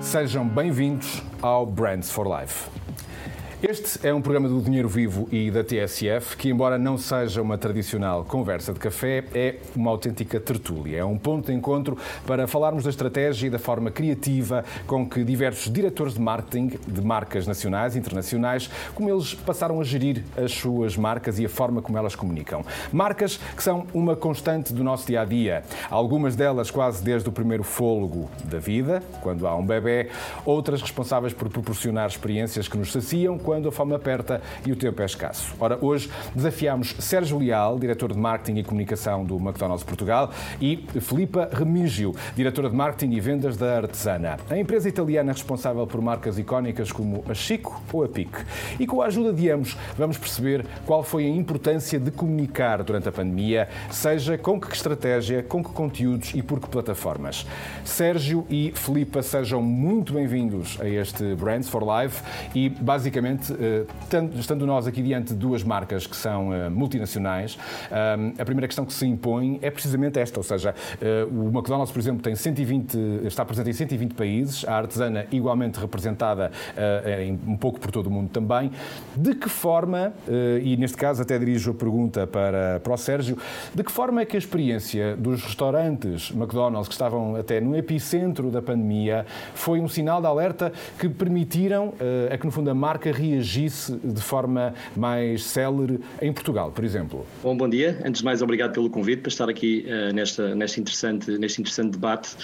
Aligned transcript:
Sejam 0.00 0.46
bem-vindos 0.46 1.22
ao 1.40 1.64
Brands 1.64 2.10
for 2.10 2.26
Life. 2.26 2.71
Este 3.62 4.04
é 4.04 4.12
um 4.12 4.20
programa 4.20 4.48
do 4.48 4.60
Dinheiro 4.60 4.88
Vivo 4.88 5.28
e 5.30 5.48
da 5.48 5.62
TSF 5.62 6.36
que, 6.36 6.50
embora 6.50 6.76
não 6.76 6.98
seja 6.98 7.40
uma 7.40 7.56
tradicional 7.56 8.24
conversa 8.24 8.72
de 8.72 8.80
café, 8.80 9.22
é 9.32 9.54
uma 9.76 9.88
autêntica 9.88 10.40
tertúlia. 10.40 10.98
É 10.98 11.04
um 11.04 11.16
ponto 11.16 11.46
de 11.46 11.56
encontro 11.56 11.96
para 12.26 12.48
falarmos 12.48 12.82
da 12.82 12.90
estratégia 12.90 13.46
e 13.46 13.50
da 13.50 13.60
forma 13.60 13.92
criativa 13.92 14.64
com 14.84 15.08
que 15.08 15.22
diversos 15.22 15.72
diretores 15.72 16.14
de 16.14 16.20
marketing 16.20 16.72
de 16.88 17.00
marcas 17.02 17.46
nacionais 17.46 17.94
e 17.94 18.00
internacionais, 18.00 18.68
como 18.96 19.08
eles 19.08 19.32
passaram 19.32 19.80
a 19.80 19.84
gerir 19.84 20.24
as 20.36 20.50
suas 20.50 20.96
marcas 20.96 21.38
e 21.38 21.44
a 21.44 21.48
forma 21.48 21.80
como 21.80 21.96
elas 21.96 22.16
comunicam. 22.16 22.64
Marcas 22.92 23.36
que 23.36 23.62
são 23.62 23.86
uma 23.94 24.16
constante 24.16 24.72
do 24.72 24.82
nosso 24.82 25.06
dia 25.06 25.20
a 25.20 25.24
dia. 25.24 25.62
Algumas 25.88 26.34
delas 26.34 26.68
quase 26.68 27.00
desde 27.04 27.28
o 27.28 27.32
primeiro 27.32 27.62
fôlego 27.62 28.28
da 28.44 28.58
vida, 28.58 29.00
quando 29.20 29.46
há 29.46 29.54
um 29.54 29.64
bebê, 29.64 30.08
outras 30.44 30.82
responsáveis 30.82 31.32
por 31.32 31.48
proporcionar 31.48 32.08
experiências 32.08 32.66
que 32.66 32.76
nos 32.76 32.90
saciam 32.90 33.38
quando 33.52 33.68
a 33.68 33.72
fome 33.72 33.94
aperta 33.94 34.40
e 34.64 34.72
o 34.72 34.76
tempo 34.76 35.02
é 35.02 35.04
escasso. 35.04 35.54
Ora, 35.60 35.76
hoje 35.82 36.10
desafiamos 36.34 36.96
Sérgio 36.98 37.38
Leal, 37.38 37.78
diretor 37.78 38.10
de 38.10 38.18
marketing 38.18 38.60
e 38.60 38.64
comunicação 38.64 39.26
do 39.26 39.36
McDonald's 39.36 39.84
Portugal, 39.84 40.30
e 40.58 40.86
Filipa 41.02 41.50
Remigio, 41.52 42.14
diretora 42.34 42.70
de 42.70 42.74
marketing 42.74 43.12
e 43.14 43.20
vendas 43.20 43.58
da 43.58 43.76
Artesana, 43.76 44.38
a 44.48 44.56
empresa 44.56 44.88
italiana 44.88 45.32
responsável 45.32 45.86
por 45.86 46.00
marcas 46.00 46.38
icónicas 46.38 46.90
como 46.90 47.22
a 47.28 47.34
Chico 47.34 47.82
ou 47.92 48.02
a 48.02 48.08
Pique. 48.08 48.38
E 48.80 48.86
com 48.86 49.02
a 49.02 49.06
ajuda 49.06 49.34
de 49.34 49.50
ambos, 49.50 49.76
vamos 49.98 50.16
perceber 50.16 50.64
qual 50.86 51.02
foi 51.02 51.26
a 51.26 51.28
importância 51.28 52.00
de 52.00 52.10
comunicar 52.10 52.82
durante 52.82 53.10
a 53.10 53.12
pandemia, 53.12 53.68
seja 53.90 54.38
com 54.38 54.58
que 54.58 54.74
estratégia, 54.74 55.42
com 55.42 55.62
que 55.62 55.72
conteúdos 55.72 56.32
e 56.34 56.40
por 56.40 56.58
que 56.58 56.70
plataformas. 56.70 57.46
Sérgio 57.84 58.46
e 58.48 58.72
Filipa, 58.74 59.20
sejam 59.22 59.60
muito 59.60 60.14
bem-vindos 60.14 60.78
a 60.80 60.88
este 60.88 61.34
Brands 61.34 61.68
for 61.68 61.82
Life 61.82 62.22
e, 62.54 62.70
basicamente, 62.70 63.41
eh, 63.50 63.84
estando 64.38 64.66
nós 64.66 64.86
aqui 64.86 65.02
diante 65.02 65.32
de 65.32 65.38
duas 65.38 65.62
marcas 65.62 66.06
que 66.06 66.16
são 66.16 66.52
eh, 66.52 66.68
multinacionais, 66.68 67.58
eh, 67.90 68.16
a 68.38 68.44
primeira 68.44 68.66
questão 68.66 68.84
que 68.84 68.92
se 68.92 69.06
impõe 69.06 69.58
é 69.62 69.70
precisamente 69.70 70.18
esta, 70.18 70.38
ou 70.38 70.44
seja, 70.44 70.74
o 71.30 71.48
McDonald's, 71.48 71.92
por 71.92 71.98
exemplo, 71.98 72.22
tem 72.22 72.34
120, 72.34 72.96
está 73.24 73.44
presente 73.44 73.70
em 73.70 73.72
120 73.72 74.14
países, 74.14 74.64
a 74.66 74.76
artesana 74.76 75.26
igualmente 75.30 75.78
representada 75.78 76.50
um 77.46 77.56
pouco 77.56 77.80
por 77.80 77.90
todo 77.90 78.06
o 78.06 78.10
mundo 78.10 78.30
também. 78.30 78.70
De 79.16 79.34
que 79.34 79.48
forma, 79.48 80.12
e 80.62 80.76
neste 80.76 80.96
caso 80.96 81.22
até 81.22 81.38
dirijo 81.38 81.70
a 81.70 81.74
pergunta 81.74 82.26
para, 82.26 82.80
para 82.80 82.92
o 82.92 82.96
Sérgio, 82.96 83.38
de 83.74 83.82
que 83.82 83.90
forma 83.90 84.20
é 84.20 84.24
que 84.24 84.36
a 84.36 84.38
experiência 84.38 85.16
dos 85.16 85.42
restaurantes 85.42 86.30
McDonald's 86.30 86.88
que 86.88 86.94
estavam 86.94 87.36
até 87.36 87.60
no 87.60 87.76
epicentro 87.76 88.50
da 88.50 88.62
pandemia 88.62 89.26
foi 89.54 89.80
um 89.80 89.88
sinal 89.88 90.20
de 90.20 90.26
alerta 90.26 90.72
que 90.98 91.08
permitiram 91.08 91.94
a 92.30 92.36
que, 92.36 92.46
no 92.46 92.52
fundo, 92.52 92.70
a 92.70 92.74
marca 92.74 93.10
reagisse 93.12 93.31
de 93.40 94.20
forma 94.20 94.74
mais 94.96 95.44
célere 95.44 96.00
em 96.20 96.32
Portugal, 96.32 96.70
por 96.72 96.84
exemplo? 96.84 97.26
Bom, 97.42 97.56
bom 97.56 97.68
dia. 97.68 98.00
Antes 98.04 98.20
de 98.20 98.24
mais, 98.24 98.42
obrigado 98.42 98.72
pelo 98.72 98.90
convite 98.90 99.20
para 99.20 99.28
estar 99.28 99.48
aqui 99.48 99.86
uh, 99.86 100.14
nesta, 100.14 100.54
nesta 100.54 100.80
interessante, 100.80 101.30
neste 101.38 101.60
interessante 101.60 101.92
debate. 101.92 102.34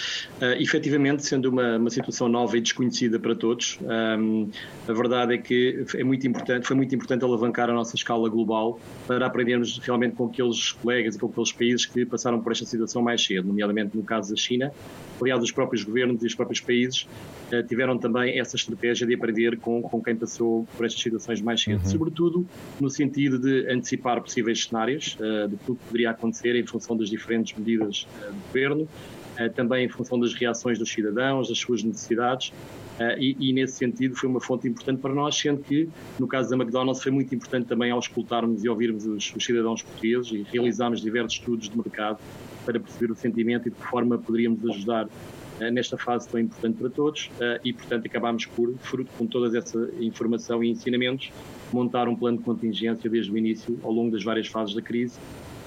Uh, 0.41 0.61
efetivamente, 0.61 1.25
sendo 1.25 1.51
uma, 1.51 1.77
uma 1.77 1.91
situação 1.91 2.29
nova 2.29 2.57
e 2.57 2.61
desconhecida 2.61 3.19
para 3.19 3.35
todos, 3.35 3.79
um, 3.83 4.49
a 4.87 4.93
verdade 4.93 5.35
é 5.35 5.39
que 5.39 5.85
é 5.95 6.05
muito 6.05 6.27
importante, 6.27 6.67
foi 6.67 6.77
muito 6.77 6.95
importante 6.95 7.25
alavancar 7.25 7.71
a 7.71 7.73
nossa 7.73 7.97
escala 7.97 8.29
global 8.29 8.79
para 9.07 9.27
aprendermos 9.27 9.79
realmente 9.79 10.17
com 10.17 10.27
aqueles 10.27 10.73
colegas 10.73 11.17
e 11.17 11.19
com 11.19 11.27
aqueles 11.27 11.53
países 11.53 11.87
que 11.87 12.05
passaram 12.05 12.41
por 12.41 12.53
esta 12.53 12.65
situação 12.65 13.03
mais 13.03 13.25
cedo, 13.25 13.47
nomeadamente 13.47 13.97
no 13.97 14.03
caso 14.03 14.31
da 14.31 14.37
China. 14.37 14.73
Aliás, 15.21 15.43
os 15.43 15.51
próprios 15.51 15.83
governos 15.83 16.23
e 16.23 16.27
os 16.27 16.35
próprios 16.35 16.61
países 16.61 17.09
uh, 17.53 17.63
tiveram 17.67 17.99
também 17.99 18.39
essa 18.39 18.57
estratégia 18.57 19.07
de 19.07 19.15
aprender 19.15 19.59
com, 19.59 19.83
com 19.83 20.03
quem 20.03 20.15
passou 20.15 20.67
por 20.79 20.87
estas 20.87 21.03
situações 21.03 21.43
mais 21.43 21.61
cedo, 21.61 21.83
uhum. 21.83 21.91
sobretudo 21.91 22.47
no 22.81 22.89
sentido 22.89 23.39
de 23.39 23.69
antecipar 23.71 24.23
possíveis 24.23 24.65
cenários 24.65 25.19
uh, 25.21 25.49
de 25.49 25.57
tudo 25.57 25.79
que 25.79 25.85
poderia 25.87 26.11
acontecer 26.11 26.55
em 26.55 26.65
função 26.65 26.97
das 26.97 27.11
diferentes 27.11 27.59
medidas 27.59 28.07
uh, 28.17 28.33
do 28.33 28.41
governo, 28.47 28.83
uh, 28.85 29.51
também 29.55 29.85
em 29.85 29.89
função 29.89 30.21
das 30.21 30.33
reações 30.33 30.79
dos 30.79 30.89
cidadãos, 30.89 31.49
das 31.49 31.59
suas 31.59 31.83
necessidades. 31.83 32.53
E, 33.17 33.37
e, 33.39 33.53
nesse 33.53 33.75
sentido 33.75 34.17
foi 34.17 34.29
uma 34.29 34.41
fonte 34.41 34.67
importante 34.67 35.01
para 35.01 35.15
nós, 35.15 35.37
sendo 35.37 35.63
que 35.63 35.89
no 36.19 36.27
caso 36.27 36.51
da 36.51 36.57
McDonald's 36.57 37.01
foi 37.01 37.13
muito 37.13 37.33
importante 37.33 37.69
também 37.69 37.93
ao 37.93 38.01
escutarmos 38.01 38.65
e 38.65 38.69
ouvirmos 38.69 39.07
os, 39.07 39.33
os 39.37 39.45
cidadãos 39.45 39.83
portugueses 39.83 40.33
e 40.33 40.43
realizámos 40.43 41.01
diversos 41.01 41.35
estudos 41.35 41.69
de 41.69 41.77
mercado 41.77 42.19
para 42.65 42.81
perceber 42.81 43.13
o 43.13 43.15
sentimento 43.15 43.69
e 43.69 43.71
de 43.71 43.77
que 43.77 43.87
forma 43.87 44.19
poderíamos 44.19 44.69
ajudar 44.69 45.07
eh, 45.07 45.09
nesta 45.71 45.99
fase 45.99 46.29
tão 46.29 46.41
importante 46.41 46.79
para 46.79 46.91
todos 46.91 47.31
eh, 47.41 47.61
e, 47.65 47.73
portanto, 47.73 48.07
acabámos 48.07 48.47
por, 48.47 48.75
fruto 48.79 49.11
com 49.17 49.27
toda 49.27 49.57
essa 49.57 49.91
informação 50.01 50.63
e 50.63 50.71
ensinamentos, 50.71 51.31
montar 51.73 52.09
um 52.09 52.17
plano 52.17 52.39
de 52.39 52.45
contingência 52.45 53.11
desde 53.11 53.31
o 53.33 53.37
início, 53.37 53.79
ao 53.83 53.93
longo 53.93 54.11
das 54.11 54.23
várias 54.23 54.47
fases 54.47 54.75
da 54.75 54.83
crise, 54.83 55.19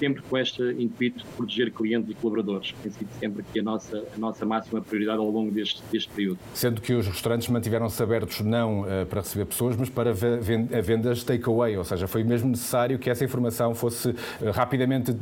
sempre 0.02 0.20
com 0.22 0.36
este 0.36 0.60
intuito 0.80 1.18
de 1.18 1.24
proteger 1.36 1.70
clientes 1.70 2.10
e 2.10 2.14
colaboradores, 2.14 2.72
que 2.72 2.80
tem 2.82 2.90
sido 2.90 3.08
sempre 3.20 3.44
aqui 3.48 3.60
a 3.60 3.62
nossa, 3.62 4.04
a 4.16 4.18
nossa 4.18 4.44
máxima 4.44 4.80
prioridade 4.80 5.18
ao 5.18 5.30
longo 5.30 5.52
deste, 5.52 5.80
deste 5.92 6.10
período. 6.10 6.40
Sendo 6.54 6.80
que 6.80 6.92
os 6.92 7.06
restaurantes 7.06 7.46
mantiveram-se 7.46 8.02
abertos 8.02 8.40
não 8.40 8.80
uh, 8.80 9.06
para 9.08 9.20
receber 9.20 9.44
pessoas, 9.44 9.76
mas 9.76 9.88
para 9.88 10.12
vendas 10.12 11.22
takeaway, 11.22 11.76
ou 11.76 11.84
seja, 11.84 12.08
foi 12.08 12.24
mesmo 12.24 12.50
necessário 12.50 12.98
que 12.98 13.08
essa 13.08 13.24
informação 13.24 13.76
fosse 13.76 14.08
uh, 14.08 14.16
rapidamente 14.52 15.12
uh, 15.12 15.16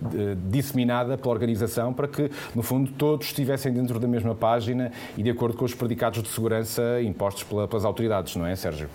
disseminada 0.48 1.18
pela 1.18 1.34
organização 1.34 1.92
para 1.92 2.08
que, 2.08 2.30
no 2.54 2.62
fundo, 2.62 2.91
todos 2.92 3.26
estivessem 3.26 3.74
dentro 3.74 4.00
da 4.00 4.08
mesma 4.08 4.34
página 4.34 4.91
e 5.14 5.22
de 5.22 5.28
acordo 5.28 5.58
com 5.58 5.66
os 5.66 5.74
predicados 5.74 6.22
de 6.22 6.28
segurança 6.28 7.02
impostos 7.02 7.44
pela, 7.44 7.68
pelas 7.68 7.84
autoridades, 7.84 8.34
não 8.34 8.47
é, 8.47 8.56
Sérgio? 8.56 8.88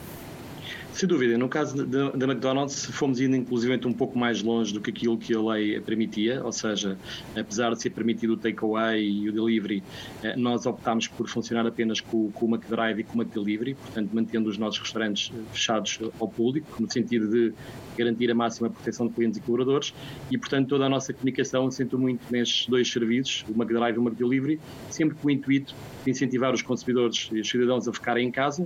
Sem 0.95 1.09
dúvida. 1.09 1.37
No 1.37 1.49
caso 1.49 1.85
da 1.85 2.25
McDonald's, 2.25 2.85
fomos 2.85 3.19
indo 3.19 3.35
inclusivamente 3.35 3.85
um 3.85 3.91
pouco 3.91 4.17
mais 4.17 4.41
longe 4.41 4.73
do 4.73 4.79
que 4.79 4.91
aquilo 4.91 5.17
que 5.17 5.35
a 5.35 5.41
lei 5.41 5.77
permitia, 5.81 6.41
ou 6.41 6.53
seja, 6.53 6.97
apesar 7.35 7.71
de 7.71 7.81
ser 7.81 7.89
permitido 7.89 8.31
o 8.31 8.37
takeaway 8.37 9.03
e 9.03 9.27
o 9.27 9.33
delivery, 9.33 9.83
eh, 10.23 10.37
nós 10.37 10.65
optámos 10.65 11.09
por 11.09 11.27
funcionar 11.27 11.67
apenas 11.67 11.99
com, 11.99 12.31
com 12.31 12.45
o 12.45 12.55
McDrive 12.55 13.01
e 13.01 13.03
com 13.03 13.19
o 13.19 13.21
McDelivery, 13.21 13.73
portanto, 13.73 14.09
mantendo 14.13 14.49
os 14.49 14.57
nossos 14.57 14.79
restaurantes 14.79 15.33
eh, 15.35 15.41
fechados 15.51 15.99
ao 16.17 16.29
público, 16.29 16.81
no 16.81 16.89
sentido 16.89 17.27
de 17.29 17.53
garantir 17.97 18.31
a 18.31 18.35
máxima 18.35 18.69
proteção 18.69 19.07
de 19.07 19.13
clientes 19.13 19.37
e 19.37 19.41
colaboradores 19.41 19.93
e, 20.31 20.37
portanto, 20.37 20.69
toda 20.69 20.85
a 20.85 20.89
nossa 20.89 21.11
comunicação 21.11 21.67
assentou 21.67 21.99
muito 21.99 22.21
nestes 22.31 22.67
dois 22.67 22.89
serviços, 22.89 23.43
o 23.49 23.51
McDrive 23.51 23.97
e 23.97 23.99
o 23.99 24.07
McDelivery, 24.07 24.61
sempre 24.89 25.15
com 25.15 25.27
o 25.27 25.31
intuito 25.31 25.75
de 26.05 26.11
incentivar 26.11 26.53
os 26.53 26.61
consumidores 26.61 27.29
e 27.33 27.41
os 27.41 27.49
cidadãos 27.49 27.85
a 27.85 27.91
ficarem 27.91 28.29
em 28.29 28.31
casa, 28.31 28.65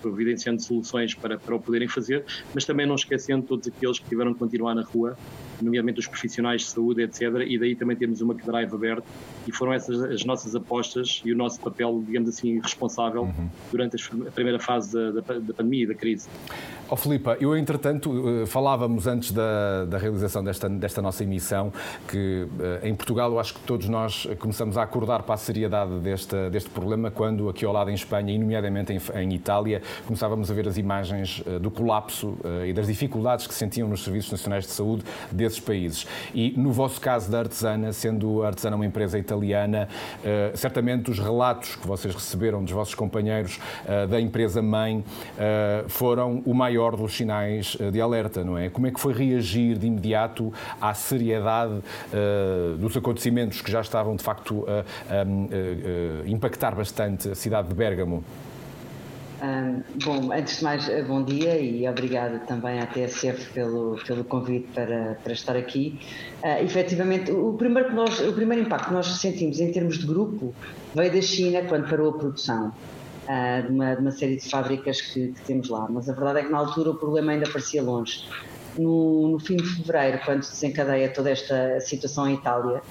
providenciando 0.00 0.62
soluções 0.62 1.14
para, 1.14 1.33
para 1.38 1.54
o 1.54 1.60
poderem 1.60 1.88
fazer, 1.88 2.24
mas 2.54 2.64
também 2.64 2.86
não 2.86 2.94
esquecendo 2.94 3.46
todos 3.46 3.66
aqueles 3.68 3.98
que 3.98 4.08
tiveram 4.08 4.32
de 4.32 4.38
continuar 4.38 4.74
na 4.74 4.82
rua, 4.82 5.16
nomeadamente 5.60 6.00
os 6.00 6.06
profissionais 6.06 6.62
de 6.62 6.68
saúde, 6.68 7.02
etc. 7.02 7.22
E 7.46 7.58
daí 7.58 7.74
também 7.74 7.96
temos 7.96 8.20
o 8.20 8.30
McDrive 8.30 8.74
aberto 8.74 9.04
e 9.46 9.52
foram 9.52 9.72
essas 9.72 10.02
as 10.02 10.24
nossas 10.24 10.54
apostas 10.54 11.22
e 11.24 11.32
o 11.32 11.36
nosso 11.36 11.60
papel, 11.60 12.02
digamos 12.06 12.28
assim, 12.28 12.60
responsável 12.60 13.22
uhum. 13.22 13.48
durante 13.70 13.96
a 13.96 14.30
primeira 14.30 14.58
fase 14.58 14.92
da, 14.92 15.20
da, 15.20 15.38
da 15.38 15.54
pandemia 15.54 15.84
e 15.84 15.86
da 15.86 15.94
crise. 15.94 16.28
Oh, 16.90 16.96
Filipa, 16.96 17.36
eu 17.40 17.56
entretanto 17.56 18.42
eh, 18.42 18.46
falávamos 18.46 19.06
antes 19.06 19.32
da, 19.32 19.86
da 19.86 19.96
realização 19.96 20.44
desta, 20.44 20.68
desta 20.68 21.00
nossa 21.00 21.24
emissão 21.24 21.72
que 22.06 22.46
eh, 22.60 22.88
em 22.88 22.94
Portugal 22.94 23.32
eu 23.32 23.40
acho 23.40 23.54
que 23.54 23.60
todos 23.60 23.88
nós 23.88 24.28
começamos 24.38 24.76
a 24.76 24.82
acordar 24.82 25.22
para 25.22 25.34
a 25.34 25.38
seriedade 25.38 25.98
deste, 26.00 26.50
deste 26.50 26.68
problema 26.68 27.10
quando 27.10 27.48
aqui 27.48 27.64
ao 27.64 27.72
lado 27.72 27.90
em 27.90 27.94
Espanha 27.94 28.34
e 28.34 28.38
nomeadamente 28.38 28.92
em, 28.92 29.00
em 29.18 29.34
Itália 29.34 29.80
começávamos 30.06 30.50
a 30.50 30.54
ver 30.54 30.68
as 30.68 30.76
imagens 30.76 31.42
eh, 31.46 31.58
do 31.58 31.70
colapso 31.70 32.36
e 32.66 32.72
das 32.72 32.86
dificuldades 32.86 33.46
que 33.46 33.54
sentiam 33.54 33.88
nos 33.88 34.04
serviços 34.04 34.32
nacionais 34.32 34.64
de 34.64 34.70
saúde 34.70 35.02
desses 35.44 35.60
países. 35.60 36.06
E 36.34 36.54
no 36.56 36.72
vosso 36.72 37.00
caso 37.00 37.30
da 37.30 37.40
Artesana, 37.40 37.92
sendo 37.92 38.42
a 38.42 38.48
Artesana 38.48 38.76
uma 38.76 38.86
empresa 38.86 39.18
italiana, 39.18 39.88
certamente 40.54 41.10
os 41.10 41.18
relatos 41.18 41.76
que 41.76 41.86
vocês 41.86 42.14
receberam 42.14 42.62
dos 42.62 42.72
vossos 42.72 42.94
companheiros 42.94 43.58
da 44.08 44.20
empresa 44.20 44.62
mãe 44.62 45.04
foram 45.88 46.42
o 46.44 46.54
maior 46.54 46.96
dos 46.96 47.16
sinais 47.16 47.76
eh, 47.80 47.90
de 47.90 48.00
alerta, 48.00 48.44
não 48.44 48.56
é? 48.56 48.68
Como 48.68 48.86
é 48.86 48.90
que 48.90 49.00
foi 49.00 49.12
reagir 49.12 49.78
de 49.78 49.86
imediato 49.86 50.52
à 50.80 50.94
seriedade 50.94 51.80
dos 52.78 52.96
acontecimentos 52.96 53.60
que 53.60 53.70
já 53.70 53.80
estavam, 53.80 54.16
de 54.16 54.22
facto, 54.22 54.64
a, 54.68 54.80
a, 55.14 55.22
a 55.22 56.28
impactar 56.28 56.74
bastante 56.74 57.28
a 57.30 57.34
cidade 57.34 57.68
de 57.68 57.74
Bérgamo? 57.74 58.24
Bom, 60.04 60.32
antes 60.32 60.58
de 60.58 60.64
mais, 60.64 60.88
eh, 60.88 61.02
bom 61.02 61.22
dia 61.22 61.58
e 61.58 61.88
obrigado 61.88 62.44
também 62.46 62.78
à 62.80 62.86
TSF 62.86 63.52
pelo, 63.52 63.98
pelo 64.06 64.24
convite 64.24 64.68
para, 64.74 65.18
para 65.22 65.32
estar 65.32 65.56
aqui. 65.56 65.98
Uh, 66.42 66.62
efetivamente, 66.64 67.30
o 67.30 67.54
primeiro, 67.54 67.88
que 67.90 67.94
nós, 67.94 68.20
o 68.20 68.32
primeiro 68.32 68.64
impacto 68.64 68.88
que 68.88 68.92
nós 68.92 69.06
sentimos 69.06 69.60
em 69.60 69.72
termos 69.72 69.98
de 69.98 70.06
grupo 70.06 70.54
veio 70.94 71.12
da 71.12 71.22
China 71.22 71.62
quando 71.62 71.88
parou 71.88 72.10
a 72.10 72.18
produção 72.18 72.68
uh, 72.68 73.62
de, 73.66 73.72
uma, 73.72 73.94
de, 73.94 74.00
uma, 74.00 74.10
série 74.10 74.36
de 74.36 74.48
fábricas 74.48 75.00
que, 75.00 75.28
que, 75.28 75.40
temos 75.42 75.68
lá. 75.68 75.86
Mas 75.88 76.08
a 76.08 76.12
verdade 76.12 76.40
é 76.40 76.42
que 76.44 76.50
na 76.50 76.58
altura 76.58 76.90
o 76.90 76.94
problema 76.94 77.32
ainda 77.32 77.48
parecia 77.48 77.82
longe. 77.82 78.28
no, 78.78 79.28
no 79.28 79.38
fim 79.38 79.56
de 79.56 79.64
fevereiro, 79.64 80.20
quando 80.24 80.42
se 80.42 80.52
desencadeia 80.52 81.08
toda 81.08 81.30
esta 81.30 81.80
situação 81.80 82.28
em 82.28 82.34
Itália, 82.34 82.82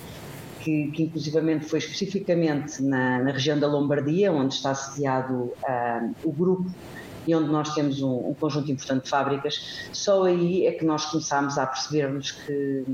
que, 0.63 0.87
que 0.91 1.03
inclusivamente 1.03 1.65
foi 1.65 1.79
especificamente 1.79 2.81
na, 2.81 3.19
na, 3.19 3.31
região 3.31 3.59
da 3.59 3.67
Lombardia, 3.67 4.31
onde 4.31 4.55
está 4.55 4.73
sediado 4.73 5.33
uh, 5.33 6.15
o 6.23 6.31
grupo 6.31 6.71
e 7.27 7.35
onde 7.35 7.49
nós 7.49 7.73
temos 7.73 8.01
um, 8.01 8.29
um, 8.29 8.33
conjunto 8.33 8.71
importante 8.71 9.03
de 9.03 9.09
fábricas, 9.09 9.87
só 9.91 10.23
aí 10.23 10.65
é 10.65 10.71
que 10.71 10.85
nós 10.85 11.05
começámos 11.05 11.57
a 11.57 11.65
percebermos 11.65 12.31
que 12.31 12.85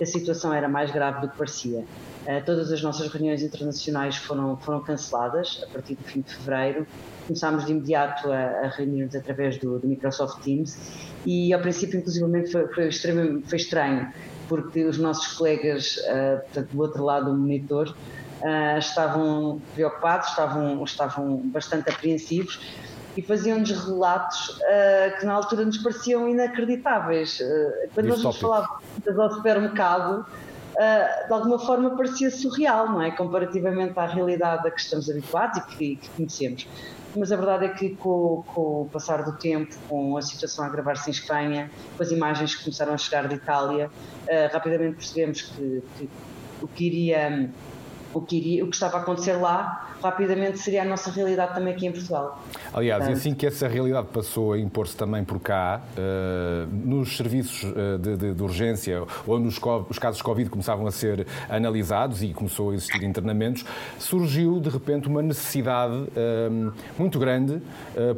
a 0.00 0.06
situação 0.06 0.52
era 0.52 0.68
mais 0.68 0.90
grave 0.90 1.22
do 1.22 1.28
que 1.28 1.36
parecia. 1.36 1.80
Uh, 1.80 2.44
todas 2.44 2.70
as 2.70 2.82
nossas 2.82 3.08
reuniões 3.08 3.42
internacionais 3.42 4.16
foram, 4.16 4.56
foram 4.58 4.80
canceladas 4.82 5.64
a 5.66 5.72
partir 5.72 5.94
do 5.94 6.04
fim 6.04 6.20
de 6.20 6.34
fevereiro. 6.34 6.86
Começámos 7.26 7.64
de 7.64 7.72
imediato 7.72 8.30
a, 8.30 8.36
a 8.36 8.68
reunir-nos 8.68 9.14
através 9.14 9.56
do, 9.56 9.78
do, 9.78 9.88
Microsoft 9.88 10.42
Teams 10.42 10.78
e, 11.24 11.52
ao 11.52 11.60
princípio, 11.60 11.98
inclusivamente, 11.98 12.50
foi, 12.50 12.66
foi, 12.68 12.90
foi 12.90 13.56
estranho, 13.56 14.12
porque 14.50 14.84
os 14.84 14.98
nossos 14.98 15.28
colegas, 15.34 15.96
uh, 15.96 16.60
do 16.72 16.80
outro 16.80 17.04
lado 17.04 17.26
do 17.26 17.38
monitor, 17.38 17.94
uh, 18.42 18.78
estavam 18.78 19.62
preocupados, 19.76 20.28
estavam, 20.30 20.82
estavam 20.82 21.36
bastante 21.44 21.88
apreensivos 21.88 22.60
e 23.16 23.22
faziam-nos 23.22 23.70
relatos 23.70 24.48
uh, 24.48 25.20
que 25.20 25.24
na 25.24 25.34
altura 25.34 25.64
nos 25.64 25.78
pareciam 25.78 26.28
inacreditáveis. 26.28 27.40
Quando 27.94 28.08
nós 28.08 28.24
nos 28.24 28.40
falávamos 28.40 28.82
ao 29.16 29.32
supermercado, 29.34 30.26
uh, 30.74 31.26
de 31.26 31.32
alguma 31.32 31.58
forma 31.58 31.96
parecia 31.96 32.30
surreal, 32.30 32.88
não 32.88 33.02
é? 33.02 33.10
Comparativamente 33.10 33.98
à 33.98 34.06
realidade 34.06 34.66
a 34.66 34.70
que 34.70 34.80
estamos 34.80 35.08
habituados 35.10 35.58
e 35.58 35.60
que, 35.62 35.96
que 35.96 36.08
conhecemos. 36.10 36.66
Mas 37.16 37.32
a 37.32 37.36
verdade 37.36 37.64
é 37.66 37.68
que 37.70 37.90
com, 37.96 38.44
com, 38.54 38.82
o 38.82 38.88
passar 38.92 39.24
do 39.24 39.36
tempo, 39.36 39.74
com 39.88 40.16
a 40.16 40.22
situação 40.22 40.64
a 40.64 40.68
agravar-se 40.68 41.10
em 41.10 41.12
Espanha, 41.12 41.70
com 41.96 42.02
as 42.02 42.12
imagens 42.12 42.54
que 42.54 42.62
começaram 42.62 42.94
a 42.94 42.98
chegar 42.98 43.26
de 43.26 43.34
Itália, 43.34 43.90
rapidamente 44.52 44.94
percebemos 44.94 45.42
que, 45.42 45.82
que 45.98 46.08
o 46.62 46.68
que 46.68 46.86
iria 46.86 47.50
o 48.12 48.20
que, 48.20 48.36
iria, 48.36 48.64
o 48.64 48.68
que 48.68 48.74
estava 48.74 48.98
a 48.98 49.00
acontecer 49.00 49.34
lá 49.34 49.88
rapidamente 50.02 50.58
seria 50.58 50.82
a 50.82 50.84
nossa 50.84 51.10
realidade 51.10 51.54
também 51.54 51.74
aqui 51.74 51.86
em 51.86 51.92
Portugal. 51.92 52.42
Aliás, 52.72 53.06
e 53.08 53.12
assim 53.12 53.34
que 53.34 53.46
essa 53.46 53.68
realidade 53.68 54.08
passou 54.12 54.54
a 54.54 54.58
impor-se 54.58 54.96
também 54.96 55.24
por 55.24 55.38
cá, 55.40 55.80
uh, 55.96 56.66
nos 56.72 57.16
serviços 57.16 57.64
uh, 57.64 57.98
de, 57.98 58.16
de, 58.16 58.34
de, 58.34 58.42
urgência, 58.42 59.02
onde 59.26 59.48
os, 59.48 59.60
os, 59.88 59.98
casos 59.98 60.18
de 60.18 60.24
Covid 60.24 60.48
começavam 60.48 60.86
a 60.86 60.90
ser 60.90 61.26
analisados 61.48 62.22
e 62.22 62.32
começou 62.32 62.70
a 62.70 62.74
existir 62.74 63.02
internamentos, 63.04 63.64
surgiu 63.98 64.58
de 64.60 64.70
repente 64.70 65.08
uma 65.08 65.22
necessidade 65.22 65.94
uh, 65.94 66.72
muito 66.98 67.18
grande 67.18 67.60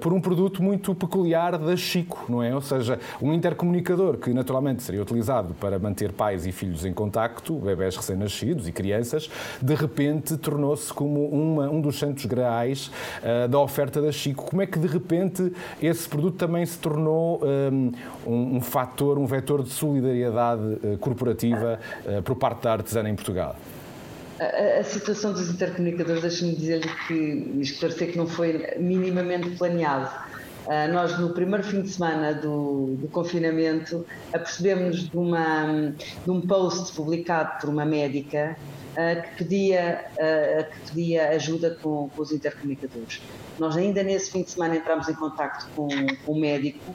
por 0.01 0.13
um 0.13 0.21
produto 0.21 0.63
muito 0.63 0.95
peculiar 0.95 1.59
da 1.59 1.77
Chico, 1.77 2.25
não 2.29 2.43
é? 2.43 2.55
Ou 2.55 2.61
seja, 2.61 2.99
um 3.21 3.33
intercomunicador 3.33 4.17
que 4.17 4.33
naturalmente 4.33 4.83
seria 4.83 5.03
utilizado 5.03 5.55
para 5.55 5.79
manter 5.79 6.13
pais 6.13 6.47
e 6.47 6.53
filhos 6.53 6.85
em 6.85 6.93
contacto, 6.93 7.55
bebés 7.57 7.97
recém-nascidos 7.97 8.69
e 8.69 8.73
crianças, 8.73 9.31
de 9.61 9.75
repente 9.83 10.37
tornou-se 10.37 10.93
como 10.93 11.29
uma, 11.29 11.69
um 11.69 11.81
dos 11.81 11.99
santos 11.99 12.25
graais 12.25 12.91
uh, 13.23 13.49
da 13.49 13.59
oferta 13.59 14.01
da 14.01 14.11
Chico. 14.11 14.45
Como 14.45 14.63
é 14.63 14.67
que 14.67 14.79
de 14.79 14.87
repente 14.87 15.53
esse 15.81 16.09
produto 16.09 16.37
também 16.37 16.65
se 16.65 16.79
tornou 16.79 17.41
um, 17.45 17.93
um, 18.27 18.57
um 18.57 18.61
fator, 18.61 19.19
um 19.19 19.27
vetor 19.27 19.63
de 19.63 19.71
solidariedade 19.71 20.63
uh, 20.63 20.99
corporativa 20.99 21.79
uh, 22.07 22.23
por 22.23 22.37
parte 22.37 22.63
da 22.63 22.73
artesana 22.73 23.11
em 23.11 23.15
Portugal? 23.15 23.57
A, 24.41 24.83
situação 24.83 25.33
dos 25.33 25.51
intercomunicadores, 25.51 26.23
deixa-me 26.23 26.57
dizer-lhe 26.57 26.91
que 27.07 27.61
esclarecer 27.61 28.11
que 28.11 28.19
não 28.19 28.27
foi 28.27 28.75
minimamente 28.79 29.51
planeado. 29.51 30.11
Uh, 30.67 30.93
nós, 30.93 31.19
no 31.19 31.31
primeiro 31.31 31.65
fim 31.65 31.83
de 31.83 31.91
semana 31.91 32.33
do, 32.35 32.97
do 32.97 33.09
confinamento, 33.09 34.07
apercebemos 34.33 35.09
de, 35.09 35.17
uma, 35.17 35.93
de 36.25 36.31
um 36.31 36.41
post 36.41 36.95
publicado 36.95 37.61
por 37.61 37.69
uma 37.69 37.85
médica 37.85 38.57
que, 38.95 39.45
pedia, 39.45 40.05
que 40.71 40.91
pedia 40.91 41.31
ajuda 41.31 41.77
com, 41.83 42.09
com, 42.09 42.23
os 42.23 42.33
intercomunicadores. 42.33 43.23
Nós 43.59 43.77
ainda 43.77 44.03
nesse 44.03 44.31
fim 44.31 44.43
de 44.43 44.51
semana 44.51 44.77
entramos 44.77 45.09
em 45.09 45.15
contato 45.15 45.69
com, 45.75 45.89
com 46.25 46.33
um 46.33 46.41
médico 46.41 46.95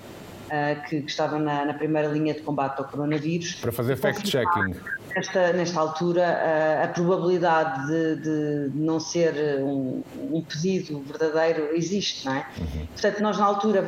que, 0.87 1.01
que, 1.01 1.09
estava 1.09 1.39
na, 1.39 1.65
na, 1.65 1.73
primeira 1.73 2.07
linha 2.07 2.33
de 2.33 2.41
combate 2.41 2.79
ao 2.79 2.85
coronavírus. 2.85 3.55
Para 3.55 3.71
fazer 3.71 3.95
fact-checking 3.95 4.75
nesta, 5.17 5.51
nesta 5.53 5.79
altura 5.79 6.27
a, 6.27 6.83
a 6.83 6.87
probabilidade 6.89 7.87
de, 7.87 8.15
de, 8.21 8.71
não 8.75 8.99
ser 8.99 9.59
um, 9.63 10.03
um, 10.31 10.41
pedido 10.43 10.99
verdadeiro 11.01 11.75
existe, 11.75 12.25
não 12.25 12.35
é? 12.35 12.45
Uhum. 12.59 12.85
Portanto, 12.87 13.21
nós 13.21 13.37
na 13.37 13.45
altura 13.45 13.83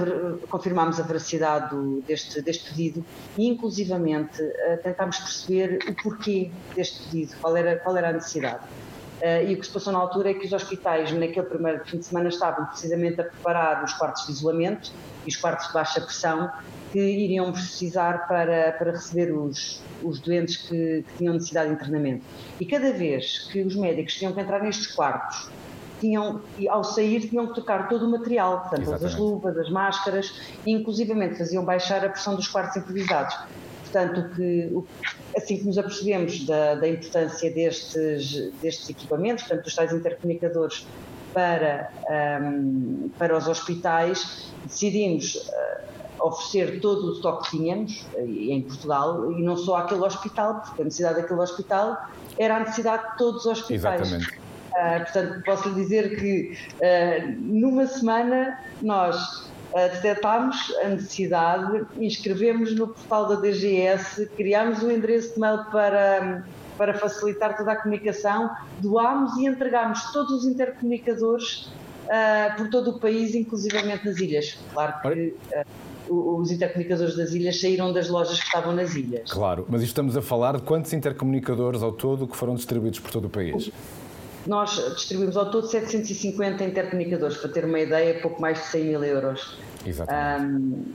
confirmámos 0.49 0.99
a 0.99 1.03
veracidade 1.03 1.69
do, 1.69 2.01
deste, 2.01 2.41
deste 2.41 2.69
pedido 2.69 3.05
e 3.37 3.47
inclusivamente 3.47 4.41
uh, 4.41 4.77
tentámos 4.81 5.17
perceber 5.17 5.79
o 5.87 5.93
porquê 6.01 6.51
deste 6.75 7.03
pedido, 7.03 7.35
qual 7.39 7.55
era, 7.55 7.77
qual 7.77 7.95
era 7.95 8.09
a 8.09 8.13
necessidade. 8.13 8.63
Uh, 9.19 9.49
e 9.49 9.53
o 9.53 9.59
que 9.59 9.65
se 9.65 9.73
passou 9.73 9.91
na 9.91 9.99
altura 9.99 10.31
é 10.31 10.33
que 10.33 10.45
os 10.45 10.53
hospitais, 10.53 11.11
naquele 11.11 11.45
primeiro 11.45 11.83
fim 11.85 11.97
de 11.97 12.05
semana, 12.05 12.29
estavam 12.29 12.65
precisamente 12.67 13.19
a 13.19 13.25
preparar 13.25 13.83
os 13.83 13.91
quartos 13.93 14.25
de 14.25 14.31
isolamento 14.31 14.93
e 15.25 15.29
os 15.29 15.35
quartos 15.35 15.67
de 15.67 15.73
baixa 15.73 15.99
pressão 15.99 16.49
que 16.91 16.99
iriam 16.99 17.51
precisar 17.51 18.27
para, 18.27 18.71
para 18.71 18.91
receber 18.91 19.31
os, 19.31 19.83
os 20.01 20.19
doentes 20.19 20.57
que, 20.57 21.03
que 21.03 21.17
tinham 21.17 21.33
necessidade 21.33 21.69
de 21.69 21.75
internamento. 21.75 22.23
E 22.59 22.65
cada 22.65 22.93
vez 22.93 23.49
que 23.51 23.61
os 23.61 23.75
médicos 23.75 24.13
tinham 24.13 24.31
que 24.31 24.39
entrar 24.39 24.63
nestes 24.63 24.87
quartos, 24.87 25.49
tinham, 25.99 26.41
e 26.57 26.67
ao 26.67 26.83
sair 26.83 27.27
tinham 27.27 27.47
que 27.47 27.53
trocar 27.55 27.89
todo 27.89 28.05
o 28.05 28.11
material, 28.11 28.61
portanto, 28.61 29.05
as 29.05 29.15
luvas, 29.15 29.57
as 29.57 29.69
máscaras, 29.69 30.33
e 30.65 30.71
inclusivamente 30.71 31.37
faziam 31.37 31.63
baixar 31.63 32.05
a 32.05 32.09
pressão 32.09 32.35
dos 32.35 32.47
quartos 32.47 32.77
improvisados. 32.77 33.37
Portanto, 33.91 34.35
que, 34.35 34.71
assim 35.35 35.57
que 35.57 35.65
nos 35.65 35.77
apercebemos 35.77 36.45
da, 36.45 36.75
da 36.75 36.87
importância 36.87 37.51
destes, 37.51 38.51
destes 38.61 38.89
equipamentos, 38.89 39.45
portanto, 39.45 39.65
dos 39.65 39.75
tais 39.75 39.91
intercomunicadores 39.91 40.85
para, 41.33 41.91
um, 42.41 43.09
para 43.17 43.35
os 43.35 43.47
hospitais, 43.47 44.51
decidimos 44.63 45.35
uh, 45.35 46.27
oferecer 46.27 46.79
todo 46.81 47.09
o 47.09 47.13
estoque 47.13 47.49
que 47.49 47.57
tínhamos 47.57 48.05
uh, 48.13 48.19
em 48.19 48.61
Portugal 48.61 49.31
e 49.31 49.41
não 49.41 49.57
só 49.57 49.77
àquele 49.77 50.01
hospital, 50.01 50.61
porque 50.61 50.83
a 50.83 50.85
necessidade 50.85 51.21
daquele 51.21 51.39
hospital 51.39 51.97
era 52.37 52.57
a 52.57 52.59
necessidade 52.59 53.11
de 53.11 53.17
todos 53.17 53.45
os 53.45 53.59
hospitais. 53.59 54.01
Exatamente. 54.01 54.39
Uh, 54.69 55.03
portanto, 55.03 55.43
posso 55.45 55.69
lhe 55.69 55.75
dizer 55.75 56.19
que 56.19 56.57
numa 57.39 57.87
semana 57.87 58.59
nós 58.81 59.49
detectámos 59.73 60.55
a 60.83 60.89
necessidade, 60.89 61.85
inscrevemos 61.97 62.75
no 62.75 62.87
portal 62.87 63.27
da 63.27 63.35
DGS, 63.35 64.25
criámos 64.35 64.81
um 64.81 64.89
endereço 64.89 65.35
de 65.35 65.39
mail 65.39 65.63
para, 65.71 66.43
para 66.77 66.93
facilitar 66.95 67.55
toda 67.55 67.73
a 67.73 67.75
comunicação, 67.75 68.49
doámos 68.79 69.37
e 69.37 69.45
entregámos 69.45 70.11
todos 70.11 70.43
os 70.43 70.45
intercomunicadores 70.45 71.71
uh, 72.05 72.57
por 72.57 72.69
todo 72.69 72.91
o 72.91 72.99
país, 72.99 73.35
inclusivamente 73.35 74.05
nas 74.05 74.17
ilhas. 74.17 74.57
Claro 74.73 74.93
que 75.01 75.35
uh, 76.09 76.39
os 76.39 76.51
intercomunicadores 76.51 77.15
das 77.15 77.31
ilhas 77.33 77.61
saíram 77.61 77.93
das 77.93 78.09
lojas 78.09 78.39
que 78.39 78.45
estavam 78.45 78.73
nas 78.73 78.95
ilhas. 78.95 79.31
Claro, 79.31 79.65
mas 79.69 79.83
estamos 79.83 80.17
a 80.17 80.21
falar 80.21 80.57
de 80.57 80.63
quantos 80.63 80.91
intercomunicadores 80.93 81.83
ao 81.83 81.91
todo 81.91 82.27
que 82.27 82.35
foram 82.35 82.55
distribuídos 82.55 82.99
por 82.99 83.11
todo 83.11 83.25
o 83.25 83.29
país? 83.29 83.71
Nós 84.49 84.71
distribuímos 84.95 85.37
ao 85.37 85.51
todo 85.51 85.67
750 85.67 86.63
intercomunicadores, 86.63 87.37
para 87.37 87.51
ter 87.51 87.65
uma 87.65 87.79
ideia, 87.79 88.19
pouco 88.19 88.41
mais 88.41 88.57
de 88.57 88.65
100 88.65 88.83
mil 88.83 89.03
euros. 89.03 89.59
Exatamente. 89.85 90.55
Um, 90.55 90.85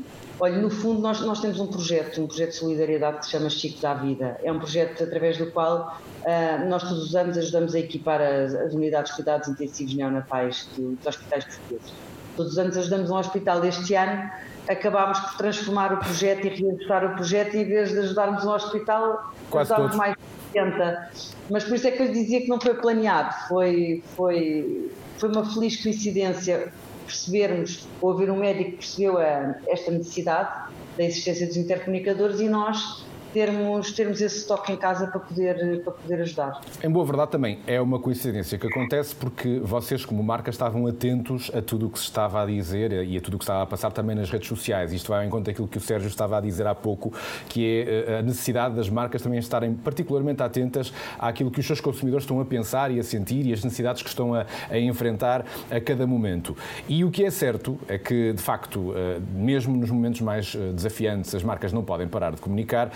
olha, 0.40 0.60
no 0.60 0.68
fundo, 0.68 1.00
nós, 1.00 1.20
nós 1.20 1.40
temos 1.40 1.60
um 1.60 1.68
projeto, 1.68 2.20
um 2.20 2.26
projeto 2.26 2.50
de 2.50 2.56
solidariedade 2.56 3.18
que 3.18 3.26
se 3.26 3.30
chama 3.30 3.48
Chico 3.48 3.80
da 3.80 3.94
Vida. 3.94 4.40
É 4.42 4.50
um 4.50 4.58
projeto 4.58 5.04
através 5.04 5.38
do 5.38 5.52
qual 5.52 6.00
uh, 6.22 6.68
nós 6.68 6.82
todos 6.82 7.04
os 7.04 7.14
anos 7.14 7.38
ajudamos 7.38 7.76
a 7.76 7.78
equipar 7.78 8.20
as, 8.20 8.56
as 8.56 8.74
unidades 8.74 9.12
de 9.12 9.16
cuidados 9.18 9.46
intensivos 9.46 9.94
neonatais 9.94 10.68
dos 10.76 11.06
hospitais 11.06 11.44
portugueses. 11.44 11.92
Todos 12.36 12.52
os 12.54 12.58
anos 12.58 12.76
ajudamos 12.76 13.08
um 13.08 13.16
hospital. 13.16 13.64
Este 13.64 13.94
ano 13.94 14.30
acabámos 14.68 15.18
por 15.20 15.36
transformar 15.36 15.92
o 15.92 15.98
projeto 15.98 16.46
e 16.46 16.48
reajustar 16.48 17.04
o 17.04 17.14
projeto 17.14 17.54
e 17.54 17.62
em 17.62 17.64
vez 17.64 17.90
de 17.90 17.98
ajudarmos 17.98 18.44
um 18.44 18.50
hospital, 18.50 19.32
Quase 19.50 19.72
ajudámos 19.72 19.96
mais 19.96 20.16
70. 20.52 21.10
Mas 21.50 21.64
por 21.64 21.74
isso 21.74 21.86
é 21.86 21.90
que 21.90 22.02
eu 22.02 22.12
dizia 22.12 22.40
que 22.40 22.48
não 22.48 22.60
foi 22.60 22.74
planeado, 22.74 23.34
foi, 23.48 24.02
foi, 24.16 24.90
foi 25.18 25.28
uma 25.28 25.44
feliz 25.44 25.82
coincidência 25.82 26.72
percebermos, 27.04 27.86
ouvir 28.00 28.30
um 28.30 28.36
médico 28.36 28.70
que 28.72 28.76
percebeu 28.78 29.18
a, 29.18 29.54
esta 29.68 29.90
necessidade 29.90 30.72
da 30.96 31.04
existência 31.04 31.46
dos 31.46 31.56
intercomunicadores 31.56 32.40
e 32.40 32.48
nós 32.48 33.04
termos, 33.34 33.90
termos 33.90 34.20
esse 34.20 34.38
estoque 34.38 34.72
em 34.72 34.76
casa 34.76 35.08
para 35.08 35.18
poder, 35.18 35.82
para 35.82 35.92
poder 35.92 36.20
ajudar. 36.22 36.60
Em 36.82 36.88
boa 36.88 37.04
verdade 37.04 37.32
também 37.32 37.58
é 37.66 37.80
uma 37.80 37.98
coincidência 37.98 38.56
que 38.56 38.66
acontece 38.68 39.12
porque 39.12 39.58
vocês 39.58 40.04
como 40.04 40.22
marca 40.22 40.50
estavam 40.50 40.86
atentos 40.86 41.50
a 41.52 41.60
tudo 41.60 41.88
o 41.88 41.90
que 41.90 41.98
se 41.98 42.04
estava 42.04 42.40
a 42.40 42.46
dizer 42.46 42.92
e 42.92 43.18
a 43.18 43.20
tudo 43.20 43.34
o 43.34 43.38
que 43.38 43.42
estava 43.42 43.64
a 43.64 43.66
passar 43.66 43.90
também 43.90 44.14
nas 44.14 44.30
redes 44.30 44.46
sociais. 44.46 44.92
Isto 44.92 45.08
vai 45.08 45.26
em 45.26 45.28
conta 45.28 45.50
aquilo 45.50 45.66
que 45.66 45.78
o 45.78 45.80
Sérgio 45.80 46.06
estava 46.06 46.38
a 46.38 46.40
dizer 46.40 46.64
há 46.64 46.76
pouco, 46.76 47.12
que 47.48 47.66
é 47.66 48.12
eh, 48.12 48.18
a 48.20 48.22
necessidade 48.22 48.76
das 48.76 48.88
marcas 48.88 49.20
também 49.20 49.40
estarem 49.40 49.74
particularmente 49.74 50.40
atentas 50.40 50.92
àquilo 51.18 51.50
que 51.50 51.58
os 51.58 51.66
seus 51.66 51.80
consumidores 51.80 52.22
estão 52.22 52.40
a 52.40 52.44
pensar 52.44 52.92
e 52.92 53.00
a 53.00 53.02
sentir 53.02 53.44
e 53.46 53.52
as 53.52 53.64
necessidades 53.64 54.00
que 54.00 54.08
estão 54.08 54.32
a, 54.32 54.46
a 54.70 54.78
enfrentar 54.78 55.44
a 55.68 55.80
cada 55.80 56.06
momento. 56.06 56.56
E 56.88 57.04
o 57.04 57.10
que 57.10 57.24
é 57.24 57.30
certo 57.32 57.76
é 57.88 57.98
que, 57.98 58.32
de 58.32 58.42
facto, 58.42 58.92
eh, 58.94 59.18
mesmo 59.34 59.76
nos 59.76 59.90
momentos 59.90 60.20
mais 60.20 60.54
eh, 60.54 60.70
desafiantes, 60.72 61.34
as 61.34 61.42
marcas 61.42 61.72
não 61.72 61.82
podem 61.82 62.06
parar 62.06 62.30
de 62.30 62.40
comunicar 62.40 62.92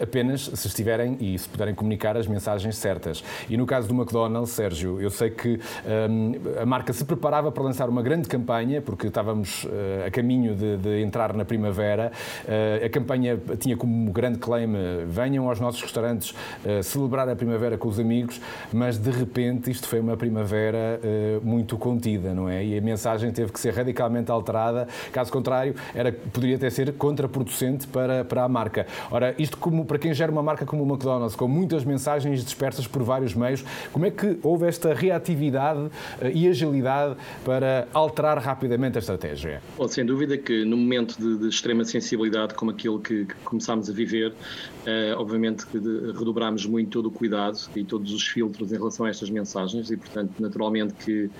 apenas 0.00 0.50
se 0.54 0.66
estiverem 0.66 1.16
e 1.20 1.38
se 1.38 1.48
puderem 1.48 1.74
comunicar 1.74 2.16
as 2.16 2.26
mensagens 2.26 2.76
certas. 2.76 3.22
E 3.48 3.56
no 3.56 3.66
caso 3.66 3.88
do 3.88 3.94
McDonald's, 3.94 4.50
Sérgio, 4.50 5.00
eu 5.00 5.10
sei 5.10 5.30
que 5.30 5.60
um, 6.10 6.60
a 6.60 6.66
marca 6.66 6.92
se 6.92 7.04
preparava 7.04 7.50
para 7.50 7.62
lançar 7.62 7.88
uma 7.88 8.02
grande 8.02 8.28
campanha, 8.28 8.80
porque 8.80 9.06
estávamos 9.06 9.64
uh, 9.64 10.06
a 10.06 10.10
caminho 10.10 10.54
de, 10.54 10.76
de, 10.76 11.02
entrar 11.02 11.32
na 11.32 11.44
primavera. 11.44 12.12
Uh, 12.44 12.86
a 12.86 12.88
campanha 12.88 13.38
tinha 13.58 13.76
como 13.76 14.10
grande 14.12 14.38
claim: 14.38 14.68
venham 15.06 15.48
aos 15.48 15.60
nossos 15.60 15.82
restaurantes 15.82 16.30
uh, 16.30 16.82
celebrar 16.82 17.28
a 17.28 17.36
primavera 17.36 17.78
com 17.78 17.88
os 17.88 17.98
amigos, 17.98 18.40
mas 18.72 18.98
de 18.98 19.10
repente 19.10 19.70
isto 19.70 19.88
foi 19.88 20.00
uma 20.00 20.16
primavera 20.16 21.00
muito 21.42 21.76
contida, 21.76 22.34
não 22.34 22.48
é? 22.48 22.64
E 22.64 22.76
a 22.76 22.80
mensagem 22.80 23.30
teve 23.30 23.52
que 23.52 23.60
ser 23.60 23.72
radicalmente 23.72 24.30
alterada, 24.30 24.86
caso 25.12 25.30
contrário, 25.32 25.74
era, 25.94 26.12
poderia 26.12 26.56
até 26.56 26.68
ser 26.70 26.92
contraproducente 26.94 27.86
para, 27.86 28.24
para 28.24 28.44
a 28.44 28.48
marca. 28.48 28.86
Ora, 29.10 29.34
isto 29.38 29.56
como 29.56 29.84
para 29.86 29.98
quem 29.98 30.12
gera 30.12 30.30
uma 30.30 30.42
marca 30.42 30.66
como 30.66 30.82
o 30.82 30.86
McDonald's, 30.86 31.36
com 31.36 31.48
muitas 31.48 31.84
mensagens 31.84 32.44
dispersas 32.44 32.86
por 32.86 33.02
vários 33.02 33.34
meios, 33.34 33.64
como 33.92 34.06
é 34.06 34.10
que 34.10 34.38
houve 34.42 34.66
esta 34.66 34.92
reatividade 34.92 35.90
eh, 36.20 36.32
e 36.34 36.48
agilidade 36.48 37.16
para 37.44 37.88
alterar 37.92 38.38
rapidamente 38.38 38.98
a 38.98 39.00
estratégia? 39.00 39.62
Bom, 39.76 39.88
sem 39.88 40.04
dúvida 40.04 40.36
que 40.36 40.64
no 40.64 40.76
momento 40.76 41.16
de, 41.18 41.38
de 41.38 41.48
extrema 41.48 41.84
sensibilidade 41.84 42.54
como 42.54 42.70
aquele 42.70 42.98
que, 42.98 43.24
que 43.24 43.34
começámos 43.44 43.88
a 43.88 43.92
viver, 43.92 44.34
eh, 44.84 45.14
obviamente 45.16 45.66
que 45.66 45.78
redobrámos 45.78 46.66
muito 46.66 46.90
todo 46.90 47.06
o 47.06 47.10
cuidado 47.10 47.58
e 47.74 47.84
todos 47.84 48.12
os 48.12 48.26
filtros 48.26 48.72
em 48.72 48.76
relação 48.76 49.06
a 49.06 49.08
estas 49.08 49.30
mensagens 49.30 49.90
e, 49.90 49.96
portanto, 49.96 50.32
naturalmente 50.38 50.94
que 50.94 51.30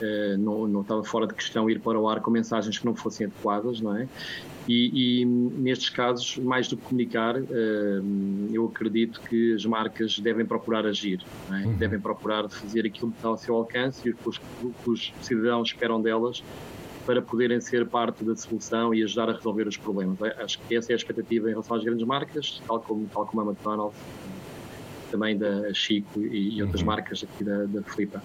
eh, 0.00 0.36
não, 0.38 0.66
não 0.66 0.80
estava 0.82 1.04
fora 1.04 1.26
de 1.26 1.34
questão 1.34 1.68
ir 1.70 1.80
para 1.80 1.98
o 1.98 2.08
ar 2.08 2.20
com 2.20 2.30
mensagens 2.30 2.78
que 2.78 2.84
não 2.84 2.94
fossem 2.94 3.26
adequadas, 3.26 3.80
não 3.80 3.96
é? 3.96 4.08
E, 4.68 5.22
e, 5.22 5.24
nestes 5.24 5.90
casos, 5.90 6.38
mais 6.38 6.68
do 6.68 6.76
que 6.76 6.84
comunicar, 6.84 7.34
eu 8.52 8.66
acredito 8.66 9.20
que 9.20 9.54
as 9.54 9.64
marcas 9.64 10.18
devem 10.18 10.44
procurar 10.44 10.86
agir, 10.86 11.20
é? 11.50 11.66
uhum. 11.66 11.76
devem 11.76 12.00
procurar 12.00 12.48
fazer 12.48 12.86
aquilo 12.86 13.10
que 13.10 13.16
está 13.18 13.28
ao 13.28 13.38
seu 13.38 13.54
alcance 13.54 14.08
e 14.08 14.12
o 14.12 14.14
que 14.14 14.28
os, 14.28 14.38
que 14.38 14.90
os 14.90 15.12
cidadãos 15.20 15.68
esperam 15.68 16.00
delas 16.00 16.42
para 17.04 17.20
poderem 17.20 17.60
ser 17.60 17.86
parte 17.86 18.24
da 18.24 18.36
solução 18.36 18.94
e 18.94 19.02
ajudar 19.02 19.28
a 19.28 19.32
resolver 19.32 19.66
os 19.66 19.76
problemas. 19.76 20.16
Acho 20.38 20.60
que 20.60 20.76
essa 20.76 20.92
é 20.92 20.94
a 20.94 20.96
expectativa 20.96 21.48
em 21.48 21.50
relação 21.50 21.76
às 21.76 21.84
grandes 21.84 22.06
marcas, 22.06 22.62
tal 22.66 22.80
como, 22.80 23.08
tal 23.12 23.26
como 23.26 23.42
a 23.42 23.44
McDonald's, 23.44 23.98
também 25.10 25.36
da 25.36 25.72
Chico 25.74 26.20
e, 26.20 26.62
outras 26.62 26.80
uhum. 26.80 26.86
marcas 26.86 27.24
aqui 27.24 27.44
da, 27.44 27.64
da 27.64 27.82
Flipa. 27.82 28.22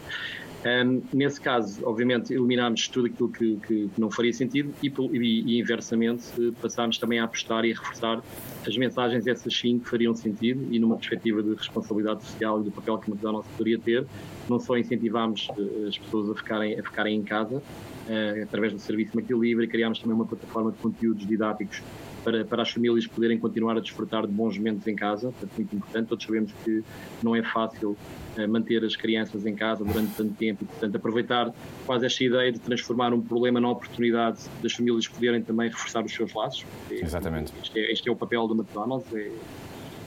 Um, 0.65 1.01
nesse 1.13 1.39
caso, 1.39 1.85
obviamente, 1.85 2.33
eliminámos 2.33 2.87
tudo 2.87 3.07
aquilo 3.07 3.29
que, 3.29 3.57
que, 3.67 3.89
não 3.97 4.09
faria 4.09 4.33
sentido 4.33 4.73
e, 4.81 4.87
e, 4.87 5.53
e, 5.53 5.59
inversamente, 5.59 6.25
passámos 6.59 6.97
também 6.97 7.19
a 7.19 7.25
apostar 7.25 7.63
e 7.63 7.71
a 7.71 7.75
reforçar 7.75 8.23
as 8.65 8.75
mensagens, 8.75 9.27
essas 9.27 9.55
sim, 9.55 9.79
que 9.79 9.87
fariam 9.87 10.15
sentido 10.15 10.67
e 10.71 10.79
numa 10.79 10.97
perspectiva 10.97 11.43
de 11.43 11.53
responsabilidade 11.53 12.23
social 12.23 12.61
e 12.61 12.63
do 12.65 12.71
papel 12.71 12.97
que 12.97 13.09
o 13.09 13.13
McDonald's 13.13 13.49
poderia 13.55 13.79
ter, 13.79 14.05
não 14.49 14.59
só 14.59 14.77
incentivámos 14.77 15.47
uh, 15.57 15.87
as 15.87 15.97
pessoas 15.97 16.31
a 16.31 16.35
ficarem, 16.35 16.79
a 16.79 16.83
ficarem 16.83 17.17
em 17.17 17.23
casa, 17.23 17.57
uh, 17.57 18.43
através 18.43 18.73
do 18.73 18.79
serviço 18.79 19.17
McDelivery, 19.17 19.67
criámos 19.67 19.99
também 19.99 20.15
uma 20.15 20.25
plataforma 20.25 20.71
de 20.71 20.77
conteúdos 20.79 21.25
didáticos 21.25 21.81
para, 22.23 22.43
para 22.45 22.61
as 22.61 22.69
famílias 22.69 23.07
poderem 23.07 23.39
continuar 23.39 23.77
a 23.77 23.79
desfrutar 23.79 24.25
de 24.25 24.33
bons 24.33 24.57
momentos 24.57 24.85
em 24.87 24.95
casa, 24.95 25.33
é 25.41 25.45
muito 25.55 25.75
importante. 25.75 26.07
Todos 26.07 26.25
sabemos 26.25 26.51
que 26.63 26.83
não 27.23 27.35
é 27.35 27.43
fácil 27.43 27.91
uh, 28.37 28.47
manter 28.47 28.83
as 28.83 28.95
crianças 28.95 29.45
em 29.45 29.55
casa 29.55 29.83
durante 29.83 30.13
tanto 30.15 30.33
tempo 30.33 30.63
e, 30.63 30.67
portanto, 30.67 30.95
aproveitar 30.95 31.53
quase 31.85 32.05
esta 32.05 32.23
ideia 32.23 32.51
de 32.51 32.59
transformar 32.59 33.13
um 33.13 33.21
problema 33.21 33.59
na 33.59 33.69
oportunidade 33.69 34.39
das 34.61 34.73
famílias 34.73 35.07
poderem 35.07 35.41
também 35.41 35.69
reforçar 35.69 36.03
os 36.03 36.13
seus 36.13 36.33
laços. 36.33 36.65
Exatamente. 36.91 37.53
Este 37.61 37.79
é, 37.79 37.91
este 37.91 38.09
é 38.09 38.11
o 38.11 38.15
papel 38.15 38.47
do 38.47 38.55
McDonald's 38.55 39.13
é, 39.13 39.31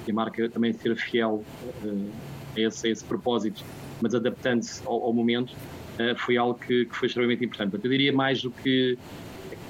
e 0.06 0.10
a 0.10 0.14
marca 0.14 0.48
também 0.48 0.72
ser 0.72 0.96
fiel 0.96 1.44
uh, 1.84 2.10
a, 2.56 2.60
esse, 2.60 2.86
a 2.86 2.90
esse 2.90 3.04
propósito, 3.04 3.64
mas 4.00 4.14
adaptando-se 4.14 4.82
ao, 4.86 5.04
ao, 5.04 5.12
momento, 5.12 5.50
uh, 5.52 6.16
foi 6.16 6.36
algo 6.36 6.58
que, 6.58 6.86
que 6.86 6.96
foi 6.96 7.06
extremamente 7.06 7.44
importante. 7.44 7.74
Eu 7.74 7.90
diria 7.90 8.12
mais 8.12 8.42
do 8.42 8.50
que 8.50 8.98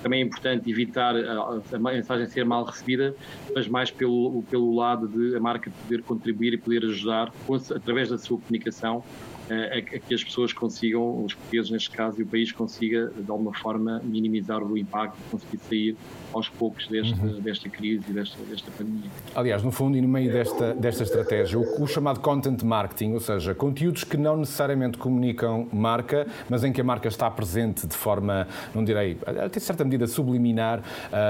também 0.02 0.22
é 0.22 0.24
importante 0.24 0.70
evitar 0.70 1.14
a, 1.16 1.60
a, 1.72 1.78
mensagem 1.78 2.26
ser 2.26 2.44
mal 2.44 2.64
recebida, 2.64 3.14
mas 3.54 3.68
mais 3.68 3.90
pelo, 3.90 4.42
pelo 4.50 4.74
lado 4.74 5.08
de 5.08 5.36
a 5.36 5.40
marca 5.40 5.70
poder 5.82 6.02
contribuir 6.02 6.54
e 6.54 6.58
poder 6.58 6.84
ajudar, 6.84 7.32
através 7.74 8.08
da 8.08 8.18
sua 8.18 8.38
comunicação, 8.38 9.04
a, 9.50 9.78
a, 9.78 9.82
que 9.82 10.14
as 10.14 10.22
pessoas 10.22 10.52
consigam, 10.52 11.24
os 11.24 11.34
portugueses 11.34 11.70
neste 11.70 11.90
caso, 11.90 12.20
e 12.20 12.22
o 12.22 12.26
país 12.26 12.52
consiga, 12.52 13.10
de 13.16 13.30
alguma 13.30 13.52
forma, 13.52 14.00
minimizar 14.04 14.62
o 14.62 14.78
impacto, 14.78 15.16
conseguir 15.30 15.58
sair 15.68 15.96
aos 16.32 16.48
poucos 16.48 16.86
desta, 16.86 17.20
uhum. 17.20 17.40
desta 17.40 17.68
crise 17.68 18.04
e 18.08 18.12
desta, 18.12 18.38
desta 18.44 18.70
pandemia. 18.70 19.10
Aliás, 19.34 19.62
no 19.62 19.72
fundo 19.72 19.96
e 19.96 20.00
no 20.00 20.08
meio 20.08 20.32
desta, 20.32 20.72
desta 20.74 21.02
estratégia, 21.02 21.58
o, 21.58 21.82
o, 21.82 21.86
chamado 21.88 22.20
content 22.20 22.62
marketing, 22.62 23.14
ou 23.14 23.20
seja, 23.20 23.52
conteúdos 23.54 24.04
que 24.04 24.16
não 24.16 24.36
necessariamente 24.36 24.96
comunicam 24.96 25.66
marca, 25.72 26.26
mas 26.48 26.62
em 26.62 26.72
que 26.72 26.80
a 26.80 26.84
marca 26.84 27.08
está 27.08 27.28
presente 27.28 27.86
de 27.86 27.94
forma, 27.94 28.46
não 28.72 28.84
direi, 28.84 29.18
até 29.26 29.58
certa 29.58 29.84
medida 29.84 30.06
subliminar, 30.06 30.80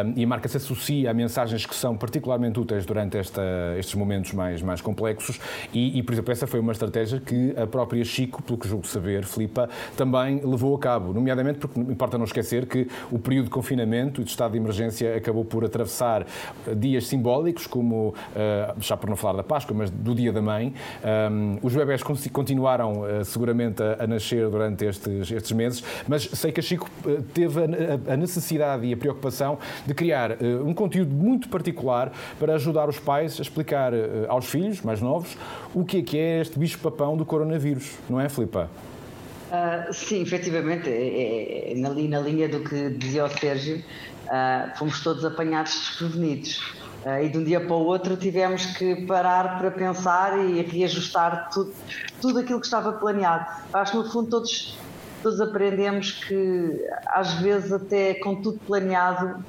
um, 0.04 0.12
e 0.16 0.24
a 0.24 0.26
marca 0.26 0.48
se 0.48 0.58
associa 0.58 1.10
a 1.10 1.14
mensagens 1.14 1.64
que 1.64 1.74
são 1.74 1.96
particularmente 1.96 2.60
úteis 2.60 2.84
durante 2.84 3.16
esta, 3.16 3.42
estes 3.78 3.94
momentos 3.94 4.32
mais, 4.32 4.60
mais 4.60 4.82
complexos, 4.82 5.40
e, 5.72 5.98
e, 5.98 6.02
por 6.02 6.12
exemplo, 6.12 6.32
essa 6.32 6.46
foi 6.46 6.60
uma 6.60 6.72
estratégia 6.72 7.18
que 7.20 7.54
a 7.56 7.66
própria 7.66 8.04
Chico, 8.10 8.42
pelo 8.42 8.58
que 8.58 8.68
julgo 8.68 8.86
saber, 8.86 9.24
Filipa, 9.24 9.68
também 9.96 10.40
levou 10.44 10.74
a 10.74 10.78
cabo, 10.78 11.12
nomeadamente 11.12 11.60
porque 11.60 11.78
importa 11.80 12.18
não 12.18 12.24
esquecer 12.24 12.66
que 12.66 12.88
o 13.10 13.18
período 13.18 13.44
de 13.44 13.50
confinamento 13.50 14.20
e 14.20 14.24
de 14.24 14.30
estado 14.30 14.52
de 14.52 14.58
emergência 14.58 15.16
acabou 15.16 15.44
por 15.44 15.64
atravessar 15.64 16.26
eh, 16.66 16.74
dias 16.74 17.06
simbólicos, 17.06 17.66
como, 17.66 18.14
eh, 18.34 18.74
já 18.80 18.96
por 18.96 19.08
não 19.08 19.16
falar 19.16 19.36
da 19.36 19.42
Páscoa, 19.42 19.76
mas 19.76 19.90
do 19.90 20.14
Dia 20.14 20.32
da 20.32 20.42
Mãe. 20.42 20.74
Os 21.62 21.74
bebés 21.74 22.02
continuaram 22.02 23.06
eh, 23.06 23.24
seguramente 23.24 23.82
a 23.82 24.06
nascer 24.06 24.48
durante 24.48 24.84
estes, 24.84 25.30
estes 25.30 25.52
meses, 25.52 25.84
mas 26.08 26.22
sei 26.24 26.50
que 26.50 26.60
a 26.60 26.62
Chico 26.62 26.88
teve 27.32 27.60
a 28.08 28.16
necessidade 28.16 28.86
e 28.86 28.92
a 28.92 28.96
preocupação 28.96 29.58
de 29.86 29.94
criar 29.94 30.36
um 30.64 30.74
conteúdo 30.74 31.14
muito 31.14 31.48
particular 31.48 32.12
para 32.38 32.54
ajudar 32.54 32.88
os 32.88 32.98
pais 32.98 33.38
a 33.38 33.42
explicar 33.42 33.92
aos 34.28 34.46
filhos 34.46 34.82
mais 34.82 35.00
novos 35.00 35.36
o 35.74 35.84
que 35.84 35.98
é 35.98 36.02
que 36.02 36.18
é 36.18 36.40
este 36.40 36.58
bicho-papão 36.58 37.16
do 37.16 37.24
coronavírus 37.24 37.99
não 38.08 38.20
é, 38.20 38.28
Filipa? 38.28 38.70
Uh, 39.50 39.92
sim, 39.92 40.22
efetivamente, 40.22 40.88
é, 40.88 41.72
é, 41.72 41.74
na, 41.74 41.88
na, 41.88 42.20
linha 42.20 42.48
do 42.48 42.60
que 42.60 42.90
dizia 42.90 43.24
o 43.24 43.28
Sérgio, 43.28 43.82
uh, 44.26 44.78
fomos 44.78 45.02
todos 45.02 45.24
apanhados 45.24 45.72
desprevenidos. 45.72 46.58
Uh, 47.04 47.24
e 47.24 47.28
de 47.28 47.38
um 47.38 47.42
dia 47.42 47.60
para 47.60 47.74
o 47.74 47.84
outro 47.84 48.16
tivemos 48.16 48.64
que 48.66 48.94
parar 49.06 49.58
para 49.58 49.72
pensar 49.72 50.38
e 50.38 50.62
reajustar 50.62 51.50
tudo, 51.52 51.72
tudo 52.20 52.38
aquilo 52.38 52.60
que 52.60 52.66
estava 52.66 52.92
planeado. 52.92 53.44
Acho 53.72 53.92
que 53.92 53.98
no 53.98 54.12
fundo 54.12 54.30
todos, 54.30 54.78
todos 55.20 55.40
aprendemos 55.40 56.12
que 56.12 56.86
às 57.06 57.34
vezes 57.34 57.72
até 57.72 58.14
com 58.14 58.40
tudo 58.40 58.60
planeado 58.60 59.42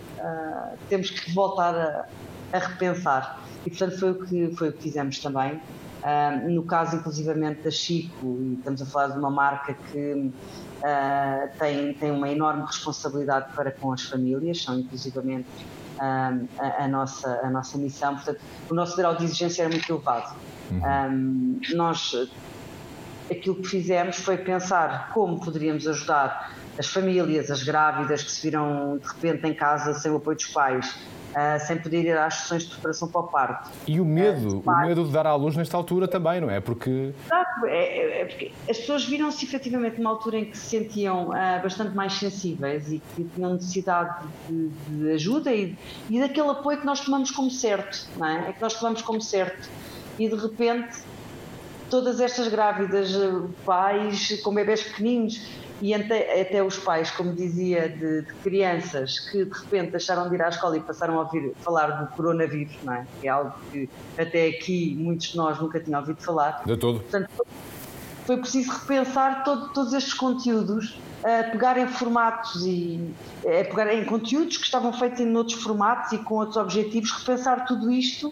temos 0.89 1.10
que 1.12 1.31
voltar 1.34 1.75
a, 1.75 2.05
a 2.53 2.60
repensar. 2.60 3.39
E 3.65 3.70
portanto 3.70 4.00
foi 4.00 4.12
o 4.12 4.15
que, 4.15 4.55
foi 4.55 4.70
o 4.70 4.74
que 4.74 4.81
fizemos 4.81 5.20
também. 5.20 5.60
Uh, 6.01 6.50
no 6.50 6.63
caso, 6.63 6.96
inclusivamente, 6.96 7.62
da 7.62 7.70
Chico, 7.70 8.38
e 8.41 8.55
estamos 8.55 8.81
a 8.81 8.86
falar 8.88 9.10
de 9.10 9.20
uma 9.20 9.29
marca 9.29 9.74
que 9.74 10.13
uh, 10.13 11.60
tem, 11.60 11.93
tem 11.93 12.12
uma 12.12 12.27
enorme 12.29 12.63
responsabilidade 12.65 13.53
para 13.53 13.72
com 13.72 13.93
as 13.93 14.01
famílias, 14.01 14.63
são 14.63 14.79
inclusivamente 14.79 15.48
uh, 15.98 16.48
a, 16.58 16.86
a, 16.86 16.88
nossa, 16.88 17.39
a 17.43 17.50
nossa 17.51 17.77
missão. 17.77 18.15
Portanto, 18.15 18.41
o 18.70 18.74
nosso 18.74 18.98
grau 18.98 19.15
de 19.15 19.25
exigência 19.25 19.63
era 19.63 19.70
muito 19.70 19.91
elevado. 19.91 20.36
Uhum. 20.72 21.60
nós, 21.75 22.15
aquilo 23.29 23.55
que 23.55 23.67
fizemos 23.67 24.15
foi 24.15 24.38
pensar 24.38 25.12
como 25.13 25.38
poderíamos 25.43 25.86
ajudar 25.86 26.55
as 26.79 26.88
famílias, 26.88 27.51
as 27.51 27.62
grávidas 27.62 28.24
que 28.24 28.31
se 28.31 28.41
viram 28.41 28.98
de 28.98 29.05
repente 29.05 29.46
em 29.48 29.53
casa 29.53 29.93
sem 29.93 30.10
o 30.10 30.15
apoio 30.15 30.38
dos 30.38 30.48
pais, 30.48 30.98
Uh, 31.31 31.65
sem 31.65 31.77
poder 31.77 32.03
ir 32.03 32.17
às 32.17 32.33
sessões 32.33 32.63
de 32.63 32.71
preparação 32.71 33.07
para 33.07 33.21
o 33.21 33.23
parto. 33.23 33.69
E 33.88 34.01
o 34.01 34.05
medo, 34.05 34.57
uh, 34.57 34.63
o 34.69 34.81
medo 34.81 35.05
de 35.05 35.11
dar 35.11 35.25
à 35.25 35.33
luz 35.33 35.55
nesta 35.55 35.77
altura 35.77 36.05
também, 36.05 36.41
não 36.41 36.50
é? 36.50 36.59
Porque. 36.59 37.13
Exato, 37.25 37.65
é, 37.67 37.77
é, 37.77 38.21
é 38.21 38.25
porque 38.25 38.51
as 38.69 38.77
pessoas 38.77 39.05
viram-se 39.05 39.45
efetivamente 39.45 39.97
numa 39.97 40.09
altura 40.09 40.39
em 40.39 40.45
que 40.45 40.57
se 40.57 40.77
sentiam 40.77 41.29
uh, 41.29 41.63
bastante 41.63 41.95
mais 41.95 42.13
sensíveis 42.13 42.91
e 42.91 43.01
que 43.15 43.23
tinham 43.23 43.53
necessidade 43.53 44.27
de, 44.50 44.69
de 44.69 45.11
ajuda 45.11 45.53
e, 45.53 45.77
e, 46.09 46.19
daquele 46.19 46.50
apoio 46.50 46.79
que 46.79 46.85
nós 46.85 47.00
tomamos 47.00 47.31
como 47.31 47.50
certo, 47.50 48.09
não 48.17 48.27
é? 48.27 48.50
É 48.50 48.53
que 48.53 48.61
nós 48.61 48.73
tomamos 48.73 49.01
como 49.01 49.21
certo. 49.21 49.69
E 50.19 50.27
de 50.27 50.35
repente, 50.35 51.00
todas 51.91 52.21
estas 52.21 52.48
grávidas, 52.48 53.12
pais 53.65 54.41
com 54.41 54.53
bebés 54.53 54.81
pequeninos, 54.81 55.45
e 55.81 55.93
até, 55.95 56.41
até 56.41 56.63
os 56.63 56.77
pais, 56.77 57.10
como 57.10 57.33
dizia, 57.33 57.89
de, 57.89 58.21
de, 58.21 58.33
crianças 58.43 59.19
que 59.19 59.43
de 59.43 59.51
repente 59.51 59.91
deixaram 59.91 60.29
de 60.29 60.36
ir 60.36 60.41
à 60.41 60.50
escola 60.50 60.77
e 60.77 60.79
passaram 60.79 61.19
a 61.19 61.24
ouvir 61.24 61.53
falar 61.60 61.88
do 61.88 62.15
coronavírus, 62.15 62.74
não 62.83 62.93
é? 62.93 63.07
Que 63.19 63.27
é 63.27 63.31
algo 63.31 63.53
que 63.71 63.89
até 64.17 64.48
aqui 64.48 64.95
muitos 64.98 65.29
de 65.29 65.38
nós 65.38 65.60
nunca 65.60 65.79
tinham 65.79 66.00
ouvido 66.00 66.21
falar. 66.21 66.62
De 66.65 66.77
todo. 66.77 67.00
Portanto, 67.00 67.29
foi 68.27 68.38
preciso 68.38 68.71
repensar 68.71 69.43
todo, 69.43 69.69
todos 69.74 69.93
estes 69.93 70.13
conteúdos, 70.13 71.00
uh, 71.24 71.51
pegar 71.51 71.79
em 71.79 71.88
formatos 71.88 72.63
e 72.63 73.12
uh, 73.43 73.69
pegar 73.69 73.91
em 73.91 74.05
conteúdos 74.05 74.57
que 74.57 74.65
estavam 74.65 74.93
feitos 74.93 75.19
em 75.19 75.36
outros 75.36 75.62
formatos 75.62 76.12
e 76.12 76.19
com 76.19 76.36
outros 76.36 76.57
objetivos, 76.57 77.12
repensar 77.12 77.65
tudo 77.65 77.91
isto 77.91 78.31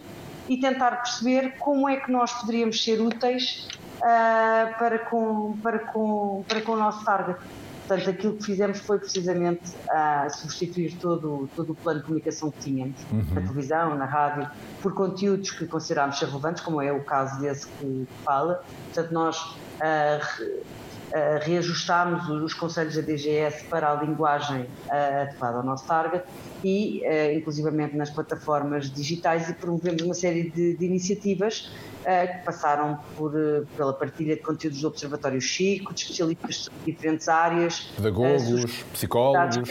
e 0.50 0.58
tentar 0.58 0.98
perceber 0.98 1.58
como 1.60 1.88
é 1.88 1.98
que 1.98 2.12
nós 2.12 2.34
poderíamos 2.34 2.84
ser 2.84 3.00
úteis 3.00 3.68
uh, 3.98 4.78
para, 4.80 4.98
com, 5.00 5.56
para, 5.62 5.80
com, 5.80 6.44
para 6.48 6.62
com 6.62 6.72
o 6.72 6.78
nosso 6.78 7.06
target. 7.06 7.40
Portanto, 7.88 8.10
aquilo 8.10 8.36
que 8.36 8.44
fizemos 8.44 8.80
foi 8.80 9.00
precisamente 9.00 9.72
uh, 9.88 10.30
substituir 10.30 10.96
todo, 10.98 11.50
todo 11.56 11.72
o 11.72 11.76
plano 11.76 12.00
de 12.00 12.06
comunicação 12.06 12.52
que 12.52 12.60
tínhamos, 12.60 12.96
uhum. 13.12 13.26
na 13.34 13.42
televisão, 13.42 13.96
na 13.96 14.06
rádio, 14.06 14.50
por 14.82 14.94
conteúdos 14.94 15.52
que 15.52 15.66
considerámos 15.66 16.20
relevantes, 16.20 16.62
como 16.62 16.82
é 16.82 16.92
o 16.92 17.04
caso 17.04 17.40
desse 17.40 17.68
que 17.68 18.08
fala. 18.24 18.64
Portanto, 18.86 19.12
nós 19.12 19.42
uh, 19.42 20.64
Uh, 21.10 21.44
reajustámos 21.44 22.30
os 22.30 22.54
conselhos 22.54 22.96
da 22.96 23.02
DGS 23.02 23.64
para 23.64 23.92
a 23.92 23.96
linguagem 23.96 24.62
uh, 24.62 25.22
adequada 25.22 25.58
ao 25.58 25.64
nosso 25.64 25.88
target 25.88 26.24
e, 26.64 27.02
uh, 27.04 27.36
inclusivamente 27.36 27.96
nas 27.98 28.12
plataformas 28.12 28.92
digitais, 28.92 29.50
e 29.50 29.54
promovemos 29.56 30.04
uma 30.04 30.14
série 30.14 30.52
de, 30.52 30.78
de 30.78 30.86
iniciativas 30.86 31.72
que 32.00 32.46
passaram 32.46 32.98
por, 33.16 33.34
pela 33.76 33.94
partilha 33.94 34.36
de 34.36 34.42
conteúdos 34.42 34.82
do 34.82 34.88
Observatório 34.88 35.40
Chico, 35.40 35.94
de 35.94 36.02
especialistas 36.02 36.70
de 36.86 36.92
diferentes 36.92 37.28
áreas. 37.28 37.92
Pedagogos, 37.96 38.84
psicólogos. 38.94 39.70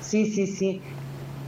Sim, 0.00 0.30
sim, 0.30 0.46
sim. 0.46 0.82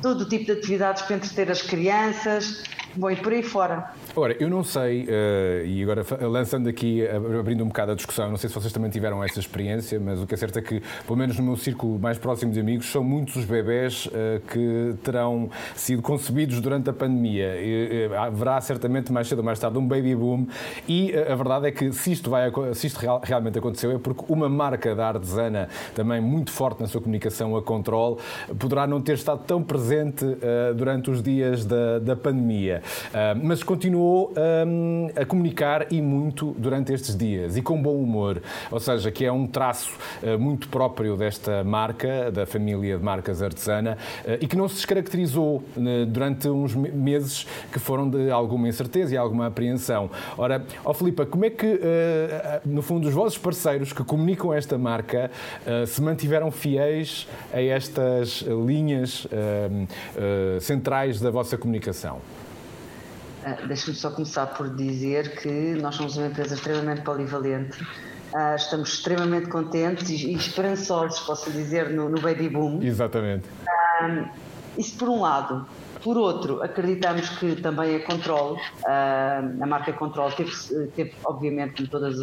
Todo 0.00 0.22
o 0.22 0.28
tipo 0.28 0.46
de 0.46 0.52
atividades 0.52 1.02
para 1.02 1.16
entreter 1.16 1.50
as 1.50 1.62
crianças, 1.62 2.64
bom, 2.96 3.10
e 3.10 3.16
por 3.16 3.32
aí 3.32 3.42
fora. 3.42 3.90
Ora, 4.14 4.36
eu 4.38 4.48
não 4.48 4.62
sei, 4.62 5.04
uh, 5.04 5.66
e 5.66 5.82
agora 5.82 6.04
lançando 6.20 6.68
aqui, 6.68 7.06
abrindo 7.38 7.64
um 7.64 7.68
bocado 7.68 7.92
a 7.92 7.94
discussão, 7.94 8.30
não 8.30 8.36
sei 8.36 8.48
se 8.48 8.54
vocês 8.54 8.72
também 8.72 8.90
tiveram 8.90 9.22
essa 9.22 9.40
experiência, 9.40 9.98
mas 9.98 10.20
o 10.20 10.26
que 10.26 10.34
é 10.34 10.36
certo 10.36 10.58
é 10.58 10.62
que, 10.62 10.82
pelo 11.06 11.16
menos 11.16 11.38
no 11.38 11.44
meu 11.44 11.56
círculo 11.56 11.98
mais 11.98 12.18
próximo 12.18 12.52
de 12.52 12.60
amigos, 12.60 12.90
são 12.90 13.02
muitos 13.02 13.36
os 13.36 13.44
bebés 13.44 14.06
uh, 14.06 14.40
que 14.50 14.94
terão 15.02 15.50
sido 15.74 16.02
concebidos 16.02 16.60
durante 16.60 16.90
a 16.90 16.92
pandemia. 16.92 17.54
Uh, 18.10 18.14
haverá 18.14 18.60
certamente 18.60 19.12
mais 19.12 19.28
cedo 19.28 19.38
ou 19.38 19.44
mais 19.44 19.58
tarde 19.58 19.78
um 19.78 19.86
baby 19.86 20.14
boom, 20.14 20.46
e 20.86 21.14
a 21.16 21.34
verdade 21.34 21.68
é 21.68 21.70
que 21.70 21.92
se 21.92 22.12
isto, 22.12 22.28
vai, 22.28 22.50
se 22.74 22.86
isto 22.86 22.98
real, 22.98 23.20
realmente 23.24 23.58
aconteceu 23.58 23.92
é 23.92 23.98
porque 23.98 24.24
uma 24.28 24.48
marca 24.48 24.94
da 24.94 25.08
artesana, 25.08 25.68
também 25.94 26.20
muito 26.20 26.50
forte 26.50 26.80
na 26.80 26.86
sua 26.86 27.00
comunicação, 27.00 27.56
a 27.56 27.62
Control, 27.62 28.18
poderá 28.58 28.86
não 28.86 29.00
ter 29.00 29.14
estado 29.14 29.42
tão 29.46 29.62
presente 29.62 30.24
durante 30.76 31.10
os 31.10 31.22
dias 31.22 31.64
da, 31.64 31.98
da 31.98 32.16
pandemia. 32.16 32.81
Mas 33.42 33.62
continua 33.62 33.92
continuou 33.92 34.32
um, 34.66 35.08
a 35.14 35.24
comunicar 35.24 35.92
e 35.92 36.00
muito 36.00 36.54
durante 36.58 36.92
estes 36.92 37.16
dias 37.16 37.56
e 37.56 37.62
com 37.62 37.80
bom 37.80 37.96
humor, 37.96 38.40
ou 38.70 38.80
seja, 38.80 39.10
que 39.10 39.24
é 39.24 39.32
um 39.32 39.46
traço 39.46 39.92
uh, 40.22 40.38
muito 40.38 40.68
próprio 40.68 41.16
desta 41.16 41.62
marca, 41.62 42.30
da 42.30 42.46
família 42.46 42.96
de 42.96 43.04
marcas 43.04 43.42
artesana 43.42 43.98
uh, 44.24 44.38
e 44.40 44.46
que 44.46 44.56
não 44.56 44.68
se 44.68 44.76
descaracterizou 44.76 45.62
uh, 45.76 46.06
durante 46.06 46.48
uns 46.48 46.74
meses 46.74 47.46
que 47.72 47.78
foram 47.78 48.08
de 48.08 48.30
alguma 48.30 48.68
incerteza 48.68 49.14
e 49.14 49.16
alguma 49.16 49.48
apreensão. 49.48 50.10
Ora, 50.38 50.64
ó 50.84 50.94
Filipa, 50.94 51.26
como 51.26 51.44
é 51.44 51.50
que, 51.50 51.80
no 52.64 52.82
fundo, 52.82 53.08
os 53.08 53.14
vossos 53.14 53.38
parceiros 53.38 53.92
que 53.92 54.04
comunicam 54.04 54.52
esta 54.52 54.78
marca 54.78 55.30
se 55.86 56.00
mantiveram 56.00 56.50
fiéis 56.50 57.26
a 57.52 57.60
estas 57.60 58.42
linhas 58.66 59.26
centrais 60.60 61.20
da 61.20 61.30
vossa 61.30 61.56
comunicação? 61.56 62.20
Uh, 63.42 63.66
Deixa-me 63.66 63.96
só 63.96 64.10
começar 64.10 64.46
por 64.46 64.68
dizer 64.70 65.40
que 65.40 65.74
nós 65.80 65.96
somos 65.96 66.16
uma 66.16 66.26
empresa 66.26 66.54
extremamente 66.54 67.02
polivalente. 67.02 67.82
Uh, 67.82 68.54
estamos 68.56 68.94
extremamente 68.94 69.48
contentes 69.48 70.08
e, 70.08 70.30
e, 70.30 70.34
esperançosos, 70.34 71.20
posso 71.20 71.50
dizer, 71.50 71.90
no, 71.90 72.08
no 72.08 72.20
Baby 72.20 72.48
Boom. 72.48 72.82
Exatamente. 72.82 73.46
Uh, 74.00 74.28
isso 74.78 74.96
por 74.96 75.08
um 75.08 75.20
lado. 75.20 75.66
Por 76.02 76.18
outro, 76.18 76.62
acreditamos 76.62 77.28
que 77.30 77.56
também 77.56 77.96
a 77.96 78.04
Control, 78.04 78.58
a 78.84 79.66
marca 79.66 79.92
Control, 79.92 80.30
teve, 80.32 80.50
teve 80.96 81.12
obviamente, 81.24 81.74
como 81.76 81.88
todas 81.88 82.20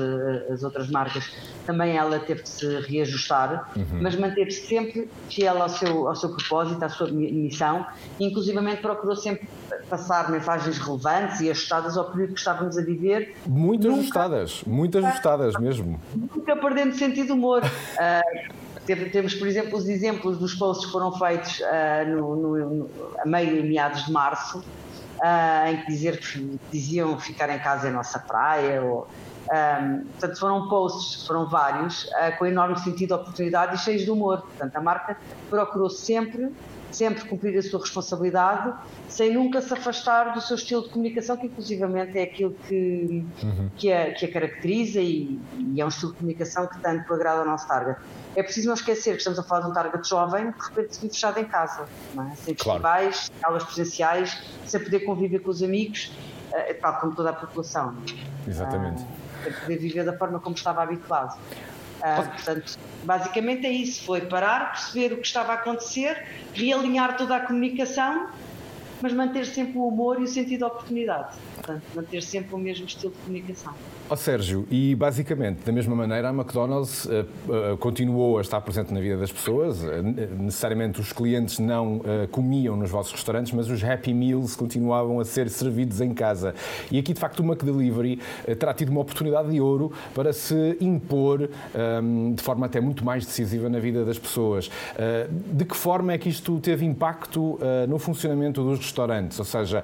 as 0.51 0.63
outras 0.63 0.89
marcas, 0.89 1.31
também 1.65 1.95
ela 1.95 2.19
teve 2.19 2.43
de 2.43 2.49
se 2.49 2.79
reajustar, 2.81 3.71
uhum. 3.75 4.01
mas 4.01 4.15
manteve-se 4.15 4.67
sempre 4.67 5.09
fiel 5.29 5.61
ao 5.61 5.69
seu, 5.69 6.07
ao 6.07 6.15
seu 6.15 6.29
propósito, 6.29 6.83
à 6.83 6.89
sua 6.89 7.09
missão, 7.09 7.85
e 8.19 8.25
inclusivamente 8.25 8.81
procurou 8.81 9.15
sempre 9.15 9.47
passar 9.89 10.29
mensagens 10.29 10.77
relevantes 10.77 11.39
e 11.39 11.49
ajustadas 11.49 11.97
ao 11.97 12.11
período 12.11 12.33
que 12.33 12.39
estávamos 12.39 12.77
a 12.77 12.81
viver. 12.81 13.35
Muito 13.45 13.87
nunca, 13.87 13.99
ajustadas, 14.01 14.63
muito 14.65 14.97
ajustadas 14.97 15.53
mesmo. 15.59 15.99
Nunca 16.13 16.55
perdendo 16.55 16.95
sentido 16.95 17.33
humor. 17.33 17.63
Uh, 17.63 18.53
temos, 18.95 19.33
por 19.33 19.47
exemplo, 19.47 19.77
os 19.77 19.87
exemplos 19.87 20.37
dos 20.37 20.53
posts 20.53 20.85
que 20.85 20.91
foram 20.91 21.11
feitos 21.11 21.59
uh, 21.59 22.09
no, 22.09 22.35
no, 22.35 22.89
a 23.19 23.27
meio 23.27 23.57
e 23.57 23.67
meados 23.67 24.05
de 24.05 24.11
março, 24.11 24.59
uh, 24.59 25.67
em 25.69 25.81
que 25.81 25.87
dizer 25.87 26.19
que 26.19 26.59
diziam 26.71 27.19
ficar 27.19 27.49
em 27.49 27.59
casa 27.59 27.87
é 27.87 27.91
nossa 27.91 28.19
praia, 28.19 28.81
ou, 28.81 29.07
um, 29.51 30.05
portanto, 30.05 30.39
foram 30.39 30.69
posts, 30.69 31.25
foram 31.25 31.47
vários, 31.47 32.03
uh, 32.05 32.37
com 32.37 32.45
enorme 32.45 32.77
sentido 32.79 33.07
de 33.07 33.13
oportunidade 33.13 33.75
e 33.75 33.77
cheios 33.77 34.03
de 34.03 34.11
humor. 34.11 34.41
Portanto, 34.41 34.75
a 34.75 34.81
marca 34.81 35.17
procurou 35.49 35.89
sempre 35.89 36.51
sempre 36.91 37.25
cumprir 37.25 37.57
a 37.57 37.61
sua 37.61 37.79
responsabilidade, 37.79 38.73
sem 39.07 39.33
nunca 39.33 39.61
se 39.61 39.73
afastar 39.73 40.33
do 40.33 40.41
seu 40.41 40.55
estilo 40.55 40.83
de 40.83 40.89
comunicação, 40.89 41.37
que 41.37 41.47
inclusivamente 41.47 42.17
é 42.17 42.23
aquilo 42.23 42.55
que, 42.67 43.25
uhum. 43.43 43.69
que, 43.75 43.91
a, 43.91 44.13
que 44.13 44.25
a 44.25 44.31
caracteriza 44.31 44.99
e, 44.99 45.39
e, 45.57 45.81
é 45.81 45.85
um 45.85 45.87
estilo 45.87 46.11
de 46.11 46.17
comunicação 46.17 46.67
que 46.67 46.79
tanto 46.79 47.13
agrada 47.13 47.41
ao 47.41 47.45
nosso 47.45 47.67
target. 47.67 47.99
É 48.35 48.43
preciso 48.43 48.67
não 48.67 48.73
esquecer 48.73 49.11
que 49.11 49.17
estamos 49.17 49.39
a 49.39 49.43
falar 49.43 49.61
de 49.61 49.71
um 49.71 49.73
target 49.73 50.07
jovem 50.07 50.51
que 50.51 50.59
de 50.59 50.69
repente 50.69 50.95
se 50.95 51.01
vive 51.01 51.13
fechado 51.13 51.39
em 51.39 51.45
casa, 51.45 51.81
é? 51.81 52.35
sem 52.35 52.55
claro. 52.55 52.81
festivais, 52.81 53.31
aulas 53.43 53.63
presenciais, 53.63 54.43
sem 54.65 54.79
poder 54.79 55.01
conviver 55.01 55.39
com 55.39 55.49
os 55.49 55.61
amigos, 55.61 56.11
uh, 56.51 56.81
tal 56.81 56.99
como 56.99 57.15
toda 57.15 57.29
a 57.31 57.33
população. 57.33 57.95
Exatamente. 58.47 59.01
Uh, 59.01 59.43
sem 59.43 59.53
poder 59.53 59.77
viver 59.77 60.03
da 60.05 60.17
forma 60.17 60.39
como 60.39 60.55
estava 60.55 60.83
habituado. 60.83 61.39
Uh, 61.99 62.29
portanto, 62.29 62.77
basicamente 63.03 63.65
é 63.65 63.71
isso: 63.71 64.03
foi 64.03 64.21
parar, 64.21 64.71
perceber 64.71 65.13
o 65.13 65.17
que 65.17 65.27
estava 65.27 65.51
a 65.51 65.55
acontecer, 65.55 66.25
realinhar 66.53 67.17
toda 67.17 67.35
a 67.35 67.39
comunicação, 67.41 68.29
mas 69.01 69.13
manter 69.13 69.45
sempre 69.45 69.77
o 69.77 69.87
humor 69.87 70.19
e 70.19 70.23
o 70.23 70.27
sentido 70.27 70.59
de 70.59 70.63
oportunidade. 70.65 71.35
Portanto, 71.55 71.83
manter 71.95 72.21
sempre 72.21 72.55
o 72.55 72.57
mesmo 72.57 72.85
estilo 72.85 73.13
de 73.13 73.19
comunicação. 73.19 73.73
Ó 74.09 74.13
oh, 74.13 74.17
Sérgio, 74.17 74.67
e 74.71 74.95
basicamente, 74.95 75.63
da 75.63 75.71
mesma 75.71 75.95
maneira, 75.95 76.29
a 76.29 76.33
McDonald's 76.33 77.05
uh, 77.05 77.09
uh, 77.73 77.77
continuou 77.77 78.37
a 78.39 78.41
estar 78.41 78.59
presente 78.61 78.93
na 78.93 78.99
vida 78.99 79.17
das 79.17 79.31
pessoas. 79.31 79.83
Uh, 79.83 80.01
necessariamente 80.39 80.99
os 80.99 81.13
clientes 81.13 81.59
não 81.59 82.01
comiam 82.31 82.75
nos 82.75 82.89
vossos 82.89 83.11
restaurantes, 83.13 83.51
mas 83.51 83.69
os 83.69 83.83
Happy 83.83 84.13
Meals 84.13 84.55
continuavam 84.55 85.19
a 85.19 85.25
ser 85.25 85.49
servidos 85.49 86.01
em 86.01 86.13
casa. 86.13 86.55
E 86.91 86.97
aqui, 86.97 87.13
de 87.13 87.19
facto, 87.19 87.41
o 87.41 87.45
McDelivery 87.45 88.19
terá 88.57 88.73
tido 88.73 88.89
uma 88.89 89.01
oportunidade 89.01 89.49
de 89.49 89.61
ouro 89.61 89.91
para 90.13 90.33
se 90.33 90.77
impor 90.79 91.49
um, 92.01 92.33
de 92.33 92.41
forma 92.41 92.65
até 92.65 92.79
muito 92.79 93.03
mais 93.03 93.25
decisiva 93.25 93.69
na 93.69 93.79
vida 93.79 94.03
das 94.05 94.17
pessoas. 94.17 94.69
de 95.51 95.65
que 95.65 95.75
forma 95.75 96.13
é 96.13 96.17
que 96.17 96.29
isto 96.29 96.59
teve 96.59 96.85
impacto 96.85 97.59
no 97.87 97.99
funcionamento 97.99 98.63
dos 98.63 98.88
restaurantes? 98.89 99.39
Ou 99.39 99.45
seja, 99.45 99.83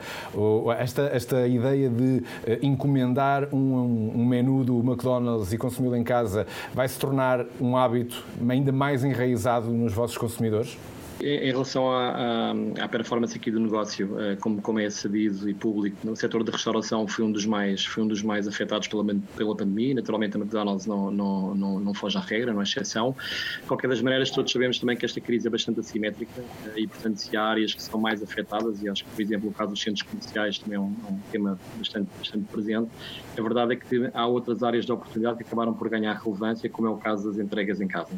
esta, 0.77 1.03
esta 1.13 1.47
ideia 1.47 1.89
de 1.89 2.23
encomendar 2.61 3.47
um 3.53 4.15
um 4.15 4.25
menu 4.25 4.63
do 4.63 4.79
McDonald's 4.79 5.53
e 5.53 5.57
consumi-lo 5.57 5.95
em 5.95 6.03
casa 6.03 6.45
vai 6.73 6.87
se 6.87 6.97
tornar 6.99 7.45
um 7.59 7.77
hábito 7.77 8.23
ainda 8.47 8.71
mais 8.71 9.03
enraizado 9.03 9.69
nos 9.69 9.93
vossos 9.93 10.17
consumidores? 10.17 10.77
Em 11.21 11.49
relação 11.49 11.89
à, 11.89 12.09
à, 12.09 12.51
à, 12.83 12.89
performance 12.89 13.37
aqui 13.37 13.49
do 13.49 13.59
negócio, 13.59 14.19
eh, 14.19 14.35
como, 14.35 14.61
como 14.61 14.79
é 14.79 14.89
sabido 14.89 15.49
e 15.49 15.53
público, 15.53 15.97
o 16.09 16.15
setor 16.15 16.43
de 16.43 16.51
restauração 16.51 17.07
foi 17.07 17.23
um 17.23 17.31
dos 17.31 17.45
mais, 17.45 17.85
foi 17.85 18.03
um 18.03 18.07
dos 18.07 18.21
mais 18.21 18.49
afetados 18.49 18.89
pela, 18.89 19.03
pela 19.37 19.55
pandemia. 19.55 19.95
Naturalmente, 19.95 20.35
a 20.35 20.39
McDonald's 20.39 20.85
não, 20.85 21.09
não, 21.09 21.55
não, 21.55 21.79
não 21.79 21.93
foge 21.93 22.17
à 22.17 22.21
regra, 22.21 22.51
não 22.51 22.59
é 22.59 22.63
exceção. 22.63 23.15
De 23.61 23.67
qualquer 23.67 23.87
das 23.87 24.01
maneiras, 24.01 24.29
todos 24.29 24.51
sabemos 24.51 24.77
também 24.77 24.97
que 24.97 25.05
esta 25.05 25.21
crise 25.21 25.47
é 25.47 25.49
bastante 25.49 25.79
assimétrica 25.79 26.43
eh, 26.65 26.81
e, 26.81 26.87
portanto, 26.87 27.17
se 27.17 27.35
há 27.37 27.43
áreas 27.43 27.73
que 27.73 27.81
são 27.81 27.99
mais 27.99 28.21
afetadas, 28.21 28.83
e 28.83 28.89
acho 28.89 29.05
que, 29.05 29.09
por 29.11 29.21
exemplo, 29.21 29.49
o 29.49 29.53
caso 29.53 29.71
dos 29.71 29.81
centros 29.81 30.01
comerciais 30.01 30.59
também 30.59 30.75
é 30.75 30.79
um, 30.81 30.93
é 31.07 31.11
um 31.11 31.19
tema 31.31 31.57
bastante, 31.77 32.09
bastante 32.19 32.45
presente, 32.51 32.91
a 33.37 33.41
verdade 33.41 33.73
é 33.73 33.75
que 33.77 34.09
há 34.13 34.27
outras 34.27 34.63
áreas 34.63 34.85
de 34.85 34.91
oportunidade 34.91 35.37
que 35.37 35.43
acabaram 35.43 35.73
por 35.73 35.87
ganhar 35.87 36.13
relevância, 36.13 36.69
como 36.69 36.89
é 36.89 36.91
o 36.91 36.97
caso 36.97 37.29
das 37.29 37.39
entregas 37.39 37.79
em 37.79 37.87
casa. 37.87 38.11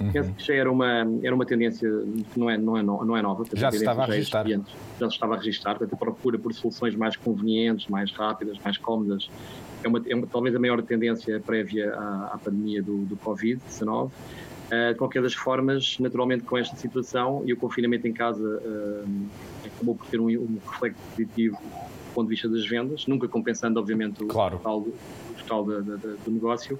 Uhum. 0.00 0.12
Penso 0.12 0.32
que 0.32 0.44
já 0.44 0.54
era 0.54 0.70
uma, 0.70 1.06
era 1.22 1.34
uma 1.34 1.44
tendência 1.44 1.88
que 2.32 2.38
não 2.38 2.48
é, 2.48 2.56
não 2.56 2.76
é, 2.76 2.82
não 2.82 3.16
é 3.16 3.22
nova. 3.22 3.44
Já 3.52 3.70
se 3.70 3.78
estava 3.78 4.02
a 4.02 4.06
registrar. 4.06 4.48
Já, 4.48 4.56
já 5.00 5.08
se 5.08 5.14
estava 5.14 5.34
a 5.34 5.36
registrar, 5.38 5.74
portanto, 5.76 5.94
a 5.94 5.96
procura 5.96 6.38
por 6.38 6.52
soluções 6.54 6.94
mais 6.94 7.16
convenientes, 7.16 7.88
mais 7.88 8.12
rápidas, 8.12 8.58
mais 8.64 8.76
cómodas, 8.76 9.28
é, 9.82 9.88
uma, 9.88 10.02
é 10.06 10.14
uma, 10.14 10.26
talvez 10.26 10.54
a 10.54 10.58
maior 10.58 10.80
tendência 10.82 11.40
prévia 11.40 11.94
à, 11.94 12.32
à 12.34 12.38
pandemia 12.38 12.82
do, 12.82 13.04
do 13.04 13.16
Covid-19. 13.16 14.10
Uh, 14.68 14.92
de 14.92 14.98
qualquer 14.98 15.22
das 15.22 15.32
formas, 15.32 15.96
naturalmente 15.98 16.44
com 16.44 16.58
esta 16.58 16.76
situação 16.76 17.42
e 17.46 17.54
o 17.54 17.56
confinamento 17.56 18.06
em 18.06 18.12
casa 18.12 18.44
uh, 18.44 19.26
acabou 19.64 19.94
por 19.94 20.06
ter 20.08 20.20
um, 20.20 20.26
um 20.26 20.58
reflexo 20.70 21.00
positivo 21.08 21.56
do 21.56 22.14
ponto 22.14 22.28
de 22.28 22.34
vista 22.34 22.50
das 22.50 22.66
vendas, 22.66 23.06
nunca 23.06 23.26
compensando, 23.26 23.80
obviamente, 23.80 24.22
o 24.22 24.26
claro. 24.26 24.60
Total 25.48 25.64
da, 25.64 25.80
da, 25.80 25.96
do 25.96 26.30
negócio, 26.30 26.78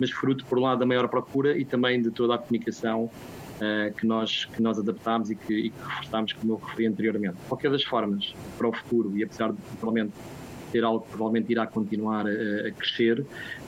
mas 0.00 0.10
fruto, 0.10 0.44
por 0.46 0.58
um 0.58 0.62
lado, 0.62 0.78
da 0.78 0.86
maior 0.86 1.08
procura 1.08 1.56
e 1.56 1.64
também 1.64 2.00
de 2.00 2.10
toda 2.10 2.34
a 2.34 2.38
comunicação 2.38 3.04
uh, 3.04 3.94
que, 3.96 4.06
nós, 4.06 4.46
que 4.46 4.62
nós 4.62 4.78
adaptámos 4.78 5.30
e 5.30 5.36
que, 5.36 5.52
e 5.52 5.70
que 5.70 5.78
reforçámos, 5.78 6.32
como 6.32 6.54
eu 6.54 6.56
referi 6.56 6.86
anteriormente. 6.86 7.36
De 7.36 7.48
qualquer 7.48 7.70
das 7.70 7.84
formas, 7.84 8.34
para 8.56 8.68
o 8.68 8.72
futuro, 8.72 9.16
e 9.16 9.22
apesar 9.22 9.52
de, 9.52 9.58
provavelmente, 9.78 10.14
ter 10.72 10.84
algo 10.84 11.00
que 11.00 11.08
provavelmente 11.08 11.50
irá 11.50 11.66
continuar 11.66 12.26
a, 12.26 12.68
a 12.68 12.70
crescer, 12.72 13.24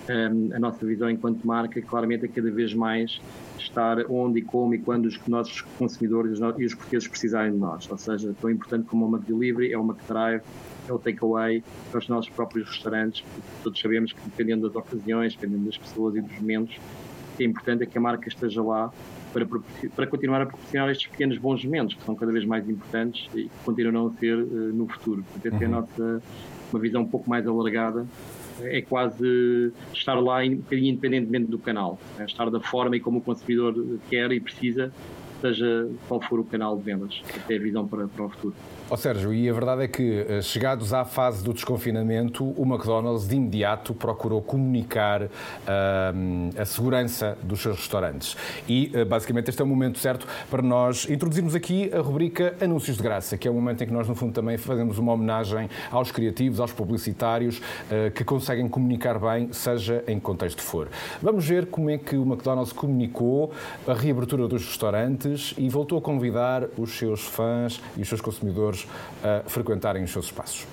um, 0.09 0.55
a 0.55 0.59
nossa 0.59 0.85
visão 0.85 1.11
enquanto 1.11 1.47
marca 1.47 1.81
claramente 1.83 2.25
é 2.25 2.29
cada 2.29 2.51
vez 2.51 2.75
mais 2.75 3.21
estar 3.59 3.99
onde 4.11 4.41
e 4.41 4.43
como 4.43 4.75
e 4.75 4.79
quando 4.79 5.07
os 5.07 5.19
nossos 5.27 5.63
consumidores 5.79 6.39
e 6.59 6.65
os 6.65 6.75
portugueses 6.75 7.09
precisarem 7.09 7.53
de 7.53 7.59
nós. 7.59 7.89
Ou 7.91 7.99
seja, 7.99 8.35
tão 8.41 8.51
importante 8.51 8.87
como 8.87 9.07
o 9.07 9.17
McDelivery 9.17 9.73
é 9.73 9.79
o 9.79 9.85
McDrive, 9.85 10.43
é 10.89 10.93
o 10.93 10.99
takeaway 10.99 11.63
para 11.91 11.99
os 11.99 12.09
nossos 12.09 12.31
próprios 12.31 12.69
restaurantes, 12.69 13.21
porque 13.21 13.49
todos 13.63 13.81
sabemos 13.81 14.13
que 14.13 14.21
dependendo 14.25 14.69
das 14.69 14.77
ocasiões, 14.77 15.35
dependendo 15.35 15.67
das 15.67 15.77
pessoas 15.77 16.17
e 16.17 16.21
dos 16.21 16.39
momentos, 16.41 16.77
o 16.77 17.37
que 17.37 17.45
é 17.45 17.47
importante 17.47 17.83
é 17.83 17.87
que 17.87 17.99
a 17.99 18.01
marca 18.01 18.29
esteja 18.29 18.63
lá 18.63 18.93
para, 19.33 19.47
para 19.95 20.07
continuar 20.07 20.43
a 20.43 20.47
proporcionar 20.47 20.91
estes 20.91 21.07
pequenos 21.09 21.39
bons 21.39 21.65
momentos, 21.65 21.95
que 21.95 22.05
são 22.05 22.15
cada 22.15 22.33
vez 22.33 22.45
mais 22.45 22.69
importantes 22.69 23.29
e 23.35 23.45
que 23.45 23.51
continuarão 23.65 24.09
a 24.09 24.19
ser 24.19 24.37
uh, 24.39 24.47
no 24.73 24.89
futuro. 24.89 25.25
Portanto, 25.33 25.61
uhum. 25.61 25.67
a 25.67 25.81
nossa 25.81 26.23
uma 26.73 26.81
visão 26.81 27.03
um 27.03 27.09
pouco 27.09 27.29
mais 27.29 27.47
alargada 27.47 28.07
é 28.61 28.83
quase 28.83 29.73
estar 29.93 30.15
lá 30.15 30.43
um 30.43 30.57
bocadinho 30.57 30.93
independentemente 30.93 31.51
do 31.51 31.59
canal, 31.59 31.99
é 32.19 32.25
estar 32.25 32.51
da 32.51 32.61
forma 32.61 32.97
e 32.97 33.01
como 33.01 33.19
o 33.19 33.21
consumidor 33.21 33.75
quer 34.11 34.33
e 34.33 34.41
precisa, 34.41 34.93
seja 35.41 35.89
qual 36.07 36.21
for 36.21 36.41
o 36.41 36.45
canal 36.45 36.77
de 36.77 36.83
vendas, 36.83 37.23
até 37.35 37.57
a 37.57 37.59
visão 37.59 37.87
para, 37.87 38.07
para 38.09 38.25
o 38.25 38.29
futuro. 38.29 38.55
Ó 38.91 38.95
oh, 38.95 38.97
Sérgio, 38.97 39.35
e 39.35 39.49
a 39.49 39.53
verdade 39.53 39.83
é 39.83 39.89
que, 39.89 40.25
eh, 40.27 40.41
chegados 40.41 40.95
à 40.95 41.05
fase 41.05 41.45
do 41.45 41.53
desconfinamento, 41.53 42.43
o 42.57 42.65
McDonald's 42.65 43.29
de 43.29 43.37
imediato 43.37 43.93
procurou 43.93 44.41
comunicar 44.41 45.25
uh, 45.25 45.29
a 46.57 46.65
segurança 46.65 47.37
dos 47.43 47.61
seus 47.61 47.77
restaurantes. 47.77 48.35
E, 48.67 48.91
uh, 48.95 49.05
basicamente, 49.05 49.51
este 49.51 49.61
é 49.61 49.65
o 49.65 49.69
momento 49.69 49.99
certo 49.99 50.27
para 50.51 50.63
nós 50.63 51.07
introduzirmos 51.11 51.55
aqui 51.55 51.91
a 51.93 52.01
rubrica 52.01 52.57
Anúncios 52.63 52.97
de 52.97 53.03
Graça, 53.03 53.37
que 53.37 53.47
é 53.47 53.51
o 53.51 53.55
momento 53.55 53.85
em 53.85 53.87
que 53.87 53.93
nós, 53.93 54.09
no 54.09 54.15
fundo, 54.15 54.33
também 54.33 54.57
fazemos 54.57 54.97
uma 54.97 55.13
homenagem 55.13 55.69
aos 55.91 56.11
criativos, 56.11 56.59
aos 56.59 56.73
publicitários 56.73 57.59
uh, 57.59 58.11
que 58.15 58.25
conseguem 58.25 58.69
comunicar 58.69 59.19
bem, 59.19 59.53
seja 59.53 60.03
em 60.07 60.19
que 60.19 60.25
contexto 60.25 60.63
for. 60.63 60.89
Vamos 61.21 61.47
ver 61.47 61.67
como 61.67 61.91
é 61.91 61.99
que 61.99 62.17
o 62.17 62.23
McDonald's 62.23 62.73
comunicou 62.73 63.53
a 63.87 63.93
reabertura 63.93 64.49
dos 64.49 64.65
restaurantes 64.65 65.28
e 65.57 65.69
voltou 65.69 65.99
a 65.99 66.03
convidar 66.03 66.65
os 66.77 66.97
seus 66.99 67.21
fãs 67.21 67.81
e 67.97 68.03
os 68.03 68.09
seus 68.09 68.21
consumidores 68.21 68.87
a 69.23 69.49
frequentarem 69.49 70.05
os 70.05 70.11
seus 70.11 70.27
espaços. 70.27 70.67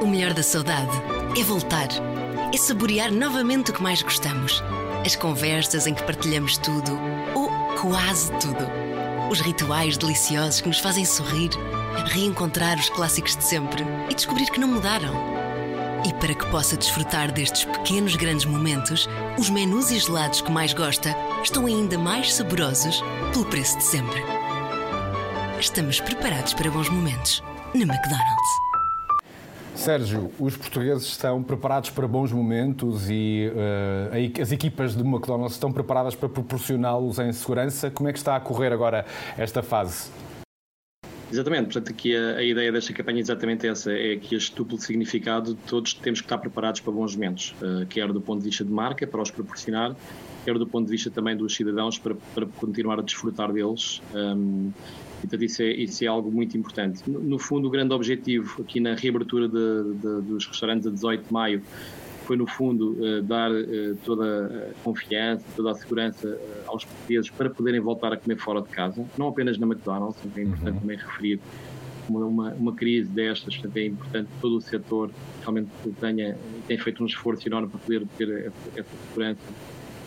O 0.00 0.06
melhor 0.06 0.32
da 0.34 0.42
saudade 0.42 0.96
é 1.38 1.42
voltar, 1.42 1.88
é 2.52 2.56
saborear 2.56 3.10
novamente 3.10 3.70
o 3.70 3.74
que 3.74 3.82
mais 3.82 4.02
gostamos. 4.02 4.62
As 5.04 5.16
conversas 5.16 5.86
em 5.86 5.94
que 5.94 6.02
partilhamos 6.02 6.56
tudo, 6.58 6.92
ou 7.34 7.48
quase 7.80 8.30
tudo. 8.32 8.66
Os 9.30 9.40
rituais 9.40 9.96
deliciosos 9.96 10.60
que 10.60 10.68
nos 10.68 10.78
fazem 10.78 11.04
sorrir, 11.04 11.50
reencontrar 12.06 12.78
os 12.78 12.88
clássicos 12.90 13.36
de 13.36 13.44
sempre 13.44 13.84
e 14.10 14.14
descobrir 14.14 14.46
que 14.46 14.60
não 14.60 14.68
mudaram. 14.68 15.14
E 16.06 16.12
para 16.14 16.34
que 16.34 16.46
possa 16.50 16.76
desfrutar 16.76 17.32
destes 17.32 17.64
pequenos 17.64 18.14
grandes 18.16 18.44
momentos, 18.44 19.08
os 19.38 19.48
menus 19.48 19.90
e 19.90 19.98
gelados 19.98 20.42
que 20.42 20.52
mais 20.52 20.74
gosta 20.74 21.16
estão 21.44 21.66
ainda 21.66 21.98
mais 21.98 22.32
saborosos 22.32 23.02
pelo 23.30 23.44
preço 23.44 23.76
de 23.76 23.84
sempre. 23.84 24.18
Estamos 25.60 26.00
preparados 26.00 26.54
para 26.54 26.70
bons 26.70 26.88
momentos 26.88 27.42
na 27.74 27.82
McDonald's. 27.82 28.64
Sérgio, 29.74 30.32
os 30.40 30.56
portugueses 30.56 31.06
estão 31.06 31.42
preparados 31.42 31.90
para 31.90 32.08
bons 32.08 32.32
momentos 32.32 33.10
e 33.10 33.50
uh, 33.52 34.40
as 34.40 34.52
equipas 34.52 34.94
do 34.94 35.04
McDonald's 35.04 35.52
estão 35.52 35.70
preparadas 35.70 36.14
para 36.14 36.30
proporcioná-los 36.30 37.18
em 37.18 37.30
segurança. 37.32 37.90
Como 37.90 38.08
é 38.08 38.12
que 38.12 38.18
está 38.18 38.36
a 38.36 38.40
correr 38.40 38.72
agora 38.72 39.04
esta 39.36 39.62
fase? 39.62 40.10
Exatamente, 41.30 41.64
portanto, 41.64 41.90
aqui 41.90 42.16
a, 42.16 42.36
a, 42.36 42.42
ideia 42.42 42.72
desta 42.72 42.92
campanha 42.94 43.18
é 43.18 43.20
exatamente 43.20 43.66
essa: 43.66 43.92
é 43.92 44.16
que 44.16 44.34
este 44.34 44.56
duplo 44.56 44.78
significado, 44.78 45.54
todos 45.66 45.92
temos 45.92 46.20
que 46.20 46.26
estar 46.26 46.38
preparados 46.38 46.80
para 46.80 46.92
bons 46.92 47.14
momentos, 47.14 47.54
uh, 47.60 47.84
quer 47.86 48.10
do 48.12 48.20
ponto 48.20 48.38
de 48.38 48.48
vista 48.48 48.64
de 48.64 48.70
marca, 48.70 49.06
para 49.06 49.20
os 49.20 49.30
proporcionar, 49.30 49.94
quer 50.44 50.58
do 50.58 50.66
ponto 50.66 50.86
de 50.86 50.92
vista 50.92 51.10
também 51.10 51.36
dos 51.36 51.54
cidadãos, 51.54 51.98
para, 51.98 52.14
para 52.34 52.46
continuar 52.46 52.98
a 52.98 53.02
desfrutar 53.02 53.52
deles. 53.52 54.02
Um, 54.14 54.70
Portanto, 55.24 55.42
isso 55.42 55.62
é, 55.62 55.70
isso 55.70 56.04
é 56.04 56.06
algo 56.06 56.30
muito 56.30 56.56
importante. 56.56 57.02
No, 57.10 57.18
no 57.20 57.38
fundo, 57.38 57.66
o 57.68 57.70
grande 57.70 57.94
objetivo 57.94 58.60
aqui 58.60 58.78
na 58.78 58.94
reabertura 58.94 59.48
de, 59.48 59.94
de, 59.94 60.22
dos 60.22 60.46
restaurantes 60.46 60.86
a 60.86 60.90
18 60.90 61.26
de 61.26 61.32
maio 61.32 61.62
foi, 62.24 62.36
no 62.36 62.46
fundo, 62.46 62.92
uh, 62.92 63.22
dar 63.22 63.50
uh, 63.50 63.96
toda 64.04 64.46
a 64.70 64.82
confiança, 64.82 65.44
toda 65.56 65.70
a 65.70 65.74
segurança 65.74 66.28
uh, 66.28 66.70
aos 66.70 66.84
portugueses 66.84 67.30
para 67.30 67.48
poderem 67.50 67.80
voltar 67.80 68.12
a 68.12 68.16
comer 68.16 68.36
fora 68.36 68.60
de 68.60 68.68
casa, 68.68 69.04
não 69.16 69.28
apenas 69.28 69.58
na 69.58 69.66
McDonald's, 69.66 70.18
é 70.36 70.42
importante 70.42 70.74
uhum. 70.74 70.80
também 70.80 70.96
referir 70.96 71.40
uma, 72.08 72.24
uma, 72.24 72.54
uma, 72.54 72.74
crise 72.74 73.08
destas, 73.08 73.56
portanto, 73.56 73.76
é 73.76 73.86
importante 73.86 74.26
que 74.26 74.40
todo 74.40 74.56
o 74.56 74.60
setor 74.60 75.10
realmente 75.40 75.70
tenha, 76.00 76.36
tenha 76.66 76.82
feito 76.82 77.02
um 77.02 77.06
esforço 77.06 77.46
enorme 77.48 77.68
para 77.68 77.78
poder 77.78 78.06
ter 78.18 78.46
essa, 78.46 78.80
essa 78.80 78.96
segurança 79.08 79.40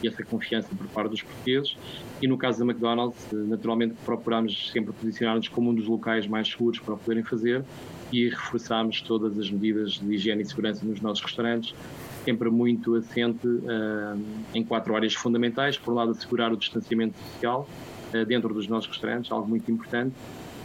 e 0.01 0.07
essa 0.07 0.23
confiança 0.23 0.69
por 0.75 0.87
parte 0.87 1.11
dos 1.11 1.21
portugueses. 1.21 1.77
E 2.21 2.27
no 2.27 2.37
caso 2.37 2.59
da 2.59 2.65
McDonald's, 2.65 3.27
naturalmente 3.31 3.95
procuramos 4.05 4.71
sempre 4.71 4.93
posicionar-nos 4.93 5.47
como 5.47 5.71
um 5.71 5.75
dos 5.75 5.87
locais 5.87 6.27
mais 6.27 6.49
seguros 6.49 6.79
para 6.79 6.93
o 6.93 6.97
poderem 6.97 7.23
fazer 7.23 7.63
e 8.11 8.29
reforçamos 8.29 9.01
todas 9.01 9.37
as 9.37 9.49
medidas 9.51 9.93
de 9.93 10.13
higiene 10.13 10.41
e 10.41 10.45
segurança 10.45 10.85
nos 10.85 11.01
nossos 11.01 11.23
restaurantes, 11.23 11.75
sempre 12.23 12.49
muito 12.49 12.95
assente 12.95 13.45
uh, 13.47 14.21
em 14.53 14.63
quatro 14.63 14.95
áreas 14.95 15.13
fundamentais. 15.13 15.77
Por 15.77 15.93
um 15.93 15.95
lado, 15.95 16.11
assegurar 16.11 16.51
o 16.51 16.57
distanciamento 16.57 17.17
social 17.19 17.67
uh, 18.13 18.25
dentro 18.25 18.53
dos 18.53 18.67
nossos 18.67 18.89
restaurantes, 18.89 19.31
algo 19.31 19.47
muito 19.47 19.69
importante. 19.71 20.15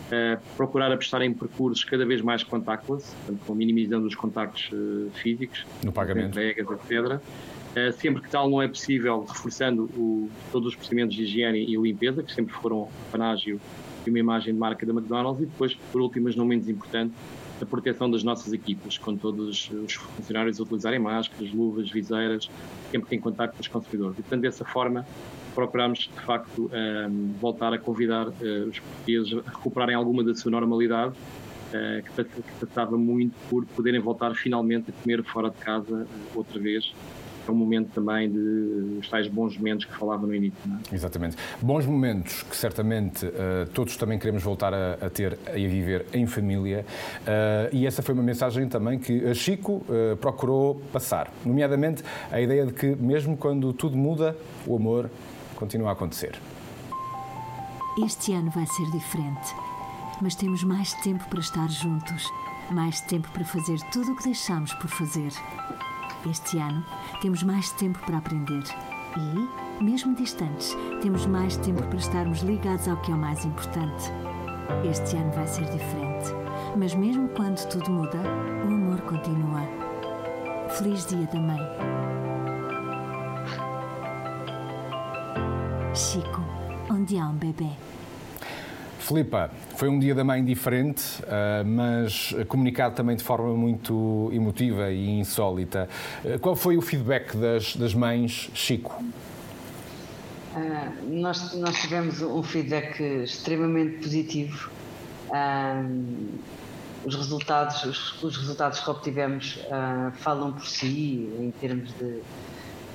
Uh, 0.09 0.39
procurar 0.57 0.93
apostar 0.93 1.23
em 1.23 1.33
percursos 1.33 1.85
cada 1.85 2.05
vez 2.05 2.21
mais 2.21 2.45
contactless, 2.45 3.15
portanto, 3.27 3.55
minimizando 3.55 4.07
os 4.07 4.15
contactos 4.15 4.71
físicos, 5.15 5.65
no 5.83 5.91
pagamento, 5.91 6.39
entregas, 6.39 6.67
etc. 6.71 7.21
Eh, 7.75 7.91
sempre 7.93 8.21
que 8.21 8.29
tal 8.29 8.51
não 8.51 8.61
é 8.61 8.69
possível, 8.69 9.25
reforçando 9.25 9.85
o, 9.97 10.31
todos 10.51 10.69
os 10.69 10.75
procedimentos 10.75 11.17
de 11.17 11.23
higiene 11.23 11.65
e 11.65 11.77
limpeza, 11.77 12.23
que 12.23 12.33
sempre 12.33 12.53
foram 12.55 12.89
panágio 13.11 13.59
e 14.07 14.11
uma 14.11 14.19
imagem 14.19 14.53
de 14.53 14.59
marca 14.59 14.85
da 14.85 14.93
McDonald's, 14.93 15.43
e 15.43 15.47
depois, 15.47 15.75
por 15.91 16.03
último, 16.03 16.25
mas 16.25 16.37
não 16.37 16.45
menos 16.45 16.69
importante, 16.69 17.15
a 17.63 17.65
proteção 17.65 18.11
das 18.11 18.25
nossas 18.25 18.53
equipas, 18.53 18.99
com 18.99 19.17
todos 19.17 19.71
os 19.71 19.95
funcionários 19.95 20.59
a 20.59 20.65
utilizarem 20.65 20.99
máscaras, 20.99 21.53
luvas, 21.53 21.89
viseiras, 21.91 22.51
sempre 22.91 23.09
que 23.09 23.15
em 23.15 23.21
contato 23.21 23.55
com 23.55 23.61
os 23.61 23.69
consumidores. 23.69 24.19
E, 24.19 24.23
portanto, 24.23 24.43
dessa 24.43 24.65
forma, 24.65 25.07
procuramos, 25.55 26.11
de 26.13 26.21
facto, 26.27 26.69
ehm, 26.73 27.33
voltar 27.41 27.73
a 27.73 27.79
convidar 27.79 28.29
uh, 28.29 28.69
os 28.69 28.81
portugueses 28.81 29.33
a 29.47 29.51
recuperarem 29.51 29.95
alguma 29.95 30.25
da 30.25 30.35
sua 30.35 30.51
normalidade, 30.51 31.15
uh, 31.15 32.25
que, 32.25 32.67
passava 32.67 32.99
muito 32.99 33.35
por 33.49 33.65
poderem 33.67 34.01
voltar 34.01 34.35
finalmente 34.35 34.91
a 34.91 34.93
comer 35.01 35.23
fora 35.23 35.49
de 35.49 35.59
casa 35.59 36.07
outra 36.35 36.59
vez, 36.59 36.93
é 37.47 37.51
um 37.53 37.55
momento 37.55 37.91
também 37.93 38.31
de 38.31 38.99
os 39.01 39.09
tais 39.09 39.29
bons 39.29 39.57
momentos 39.57 39.85
que 39.85 39.95
falava 39.97 40.27
no 40.27 40.35
início. 40.35 40.59
É? 40.91 40.95
Exatamente. 40.95 41.37
Bons 41.61 41.87
momentos 41.87 42.43
que 42.43 42.57
certamente 42.57 43.27
uh, 43.27 43.67
todos 43.73 43.97
também 43.97 44.19
queremos 44.19 44.43
voltar 44.43 44.73
a, 44.73 44.95
a, 44.95 45.11
ter 45.11 45.39
e 45.55 45.67
a 45.67 45.69
viver 45.69 46.07
em 46.13 46.27
família. 46.27 46.85
Uh, 47.21 47.75
e 47.75 47.87
essa 47.87 48.03
foi 48.03 48.15
uma 48.15 48.23
mensagem 48.23 48.69
também 48.69 48.99
que 48.99 49.27
a 49.27 49.35
Chico 49.35 49.85
uh, 49.89 50.17
procurou 50.17 50.81
passar, 50.93 51.31
nomeadamente 51.45 52.03
a 52.31 52.41
ideia 52.41 52.67
de 52.67 52.73
que 52.73 52.95
mesmo 52.97 53.37
quando 53.37 53.73
tudo 53.73 53.97
muda, 53.97 54.37
o 54.67 54.77
amor 54.77 55.11
continua 55.57 55.91
a 55.91 55.93
acontecer. 55.93 56.39
Este 58.05 58.33
ano 58.33 58.51
vai 58.51 58.67
ser 58.67 58.91
diferente, 58.91 59.55
mas 60.21 60.35
temos 60.35 60.65
mais 60.65 60.95
tempo 61.03 61.25
para 61.29 61.41
estar 61.41 61.69
juntos, 61.69 62.27
mais 62.71 63.01
tempo 63.03 63.31
para 63.33 63.45
fazer 63.45 63.79
tudo 63.93 64.13
o 64.13 64.17
que 64.17 64.25
deixámos 64.25 64.73
por 64.75 64.89
fazer. 64.89 65.31
Este 66.29 66.59
ano 66.59 66.85
temos 67.21 67.43
mais 67.43 67.73
tempo 67.73 67.99
para 68.07 68.19
aprender 68.19 68.63
e, 69.17 69.83
mesmo 69.83 70.15
distantes, 70.15 70.77
temos 71.01 71.27
mais 71.27 71.57
tempo 71.57 71.83
para 71.83 71.99
estarmos 71.99 72.41
ligados 72.43 72.87
ao 72.87 72.97
que 72.99 73.11
é 73.11 73.15
o 73.15 73.19
mais 73.19 73.45
importante. 73.45 74.11
Este 74.89 75.17
ano 75.17 75.33
vai 75.33 75.47
ser 75.47 75.65
diferente, 75.65 76.31
mas 76.77 76.95
mesmo 76.95 77.29
quando 77.31 77.67
tudo 77.69 77.91
muda, 77.91 78.19
o 78.65 78.69
amor 78.69 79.01
continua. 79.03 79.63
Feliz 80.71 81.07
Dia 81.07 81.27
da 81.27 81.41
Mãe. 81.41 81.61
Chico, 85.95 86.41
onde 86.89 87.19
há 87.19 87.27
um 87.27 87.35
bebê. 87.35 87.71
Filipa, 89.03 89.51
foi 89.77 89.89
um 89.89 89.99
dia 89.99 90.15
da 90.15 90.23
mãe 90.23 90.45
diferente, 90.45 91.03
uh, 91.23 91.67
mas 91.67 92.35
comunicado 92.47 92.95
também 92.95 93.17
de 93.17 93.25
forma 93.25 93.53
muito 93.55 94.31
emotiva 94.33 94.93
e 94.93 95.19
insólita. 95.19 95.89
Uh, 96.25 96.39
qual 96.39 96.55
foi 96.55 96.77
o 96.77 96.81
feedback 96.81 97.37
das, 97.37 97.75
das 97.75 97.95
mães, 97.95 98.49
Chico? 98.55 99.03
Uh, 100.55 101.21
nós, 101.21 101.53
nós 101.55 101.81
tivemos 101.81 102.23
um 102.23 102.43
feedback 102.45 103.01
extremamente 103.25 103.99
positivo. 103.99 104.71
os 107.05 107.15
resultados, 107.17 107.83
os, 107.83 108.23
os, 108.23 108.37
resultados 108.37 108.79
que 108.79 108.89
obtivemos 108.89 109.59
falam 110.15 110.53
por 110.53 110.67
si 110.67 111.29
em 111.41 111.53
termos 111.61 111.93
de, 111.95 112.21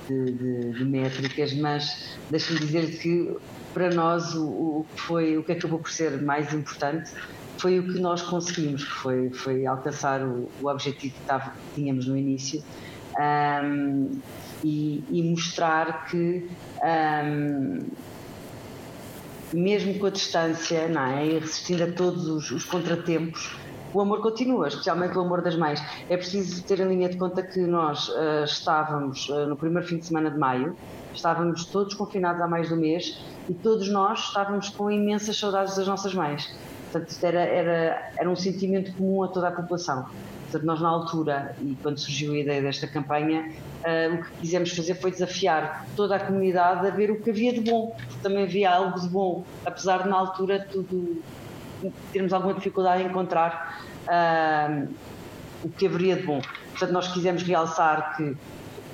de, 0.07 0.31
de, 0.31 0.71
de 0.71 0.85
métricas, 0.85 1.53
mas 1.53 2.17
deixe-me 2.29 2.59
dizer 2.59 2.97
que 2.99 3.35
para 3.77 3.93
nós 3.93 4.33
o, 4.33 4.43
o, 4.43 4.85
que 4.95 5.01
foi, 5.01 5.37
o 5.37 5.43
que 5.43 5.51
acabou 5.51 5.77
por 5.77 5.91
ser 5.91 6.19
mais 6.19 6.51
importante 6.51 7.11
foi 7.59 7.77
o 7.77 7.83
que 7.83 7.99
nós 7.99 8.23
conseguimos, 8.23 8.81
foi, 8.81 9.29
foi 9.29 9.67
alcançar 9.67 10.23
o, 10.23 10.49
o 10.59 10.67
objetivo 10.67 11.13
que, 11.13 11.21
tava, 11.21 11.51
que 11.51 11.75
tínhamos 11.75 12.07
no 12.07 12.17
início 12.17 12.63
um, 13.19 14.19
e, 14.63 15.03
e, 15.11 15.21
mostrar 15.29 16.07
que 16.07 16.49
um, 16.83 17.85
mesmo 19.53 19.99
com 19.99 20.07
a 20.07 20.09
distância 20.09 20.87
não 20.87 21.05
é, 21.05 21.27
e 21.27 21.39
resistindo 21.39 21.83
a 21.83 21.91
todos 21.91 22.27
os, 22.27 22.49
os 22.49 22.65
contratempos, 22.65 23.55
o 23.97 24.01
amor 24.01 24.21
continua, 24.21 24.67
especialmente 24.67 25.17
o 25.17 25.21
amor 25.21 25.41
das 25.41 25.55
mães. 25.55 25.81
É 26.07 26.15
preciso 26.15 26.63
ter 26.63 26.79
em 26.79 26.87
linha 26.87 27.09
de 27.09 27.17
conta 27.17 27.41
que 27.41 27.59
nós 27.61 28.09
uh, 28.09 28.43
estávamos 28.43 29.27
uh, 29.29 29.47
no 29.47 29.57
primeiro 29.57 29.87
fim 29.87 29.97
de 29.97 30.05
semana 30.05 30.29
de 30.29 30.37
maio, 30.37 30.75
estávamos 31.15 31.65
todos 31.65 31.95
confinados 31.95 32.39
há 32.39 32.47
mais 32.47 32.67
de 32.67 32.75
um 32.75 32.77
mês 32.77 33.19
e 33.49 33.55
todos 33.55 33.89
nós 33.89 34.19
estávamos 34.19 34.69
com 34.69 34.91
imensas 34.91 35.35
saudades 35.35 35.75
das 35.75 35.87
nossas 35.87 36.13
mães. 36.13 36.55
Portanto, 36.91 37.11
era, 37.23 37.39
era, 37.39 38.11
era 38.15 38.29
um 38.29 38.35
sentimento 38.35 38.93
comum 38.93 39.23
a 39.23 39.29
toda 39.29 39.47
a 39.47 39.51
população. 39.51 40.05
Portanto, 40.43 40.63
nós 40.63 40.79
na 40.79 40.89
altura, 40.89 41.55
e 41.59 41.75
quando 41.81 41.97
surgiu 41.97 42.33
a 42.33 42.37
ideia 42.37 42.61
desta 42.61 42.85
campanha, 42.85 43.51
uh, 43.83 44.13
o 44.13 44.23
que 44.25 44.31
quisemos 44.41 44.75
fazer 44.75 44.93
foi 44.93 45.09
desafiar 45.09 45.87
toda 45.95 46.17
a 46.17 46.19
comunidade 46.19 46.85
a 46.85 46.91
ver 46.91 47.09
o 47.09 47.19
que 47.19 47.31
havia 47.31 47.51
de 47.51 47.61
bom, 47.61 47.95
porque 47.97 48.21
também 48.21 48.43
havia 48.43 48.69
algo 48.69 48.99
de 49.01 49.09
bom, 49.09 49.43
apesar 49.65 50.03
de 50.03 50.09
na 50.09 50.17
altura 50.17 50.67
tudo 50.71 51.19
termos 52.11 52.33
alguma 52.33 52.53
dificuldade 52.53 53.03
em 53.03 53.07
encontrar 53.07 53.81
uh, 54.07 54.87
o 55.63 55.69
que 55.69 55.87
haveria 55.87 56.15
de 56.15 56.23
bom. 56.23 56.41
Portanto, 56.71 56.91
nós 56.91 57.11
quisemos 57.11 57.43
realçar 57.43 58.15
que 58.17 58.35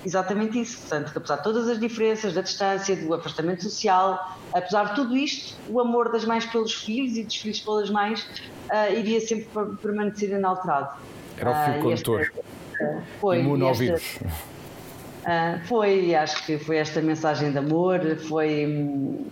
exatamente 0.05 0.59
isso. 0.59 0.79
Portanto, 0.79 1.11
que 1.11 1.17
apesar 1.17 1.37
de 1.37 1.43
todas 1.43 1.67
as 1.69 1.79
diferenças, 1.79 2.33
da 2.33 2.41
distância, 2.41 2.95
do 2.95 3.13
afastamento 3.13 3.63
social, 3.63 4.37
apesar 4.53 4.89
de 4.89 4.95
tudo 4.95 5.15
isto, 5.15 5.55
o 5.69 5.79
amor 5.79 6.11
das 6.11 6.25
mães 6.25 6.45
pelos 6.45 6.73
filhos 6.73 7.17
e 7.17 7.23
dos 7.23 7.35
filhos 7.35 7.59
pelas 7.59 7.89
mães 7.89 8.21
uh, 8.69 8.93
iria 8.97 9.19
sempre 9.19 9.47
permanecer 9.81 10.29
inalterado. 10.29 10.97
Era 11.37 11.51
o 11.51 11.65
fio 11.65 11.79
uh, 11.79 11.83
condutor. 11.83 12.33
Uh, 12.79 13.01
foi. 13.19 13.39
Imune 13.39 13.63
ao 13.63 13.73
vírus. 13.73 14.17
Uh, 14.17 15.65
foi, 15.67 16.13
acho 16.13 16.45
que 16.45 16.57
foi 16.57 16.77
esta 16.77 17.01
mensagem 17.01 17.51
de 17.51 17.57
amor, 17.57 18.01
foi, 18.27 19.25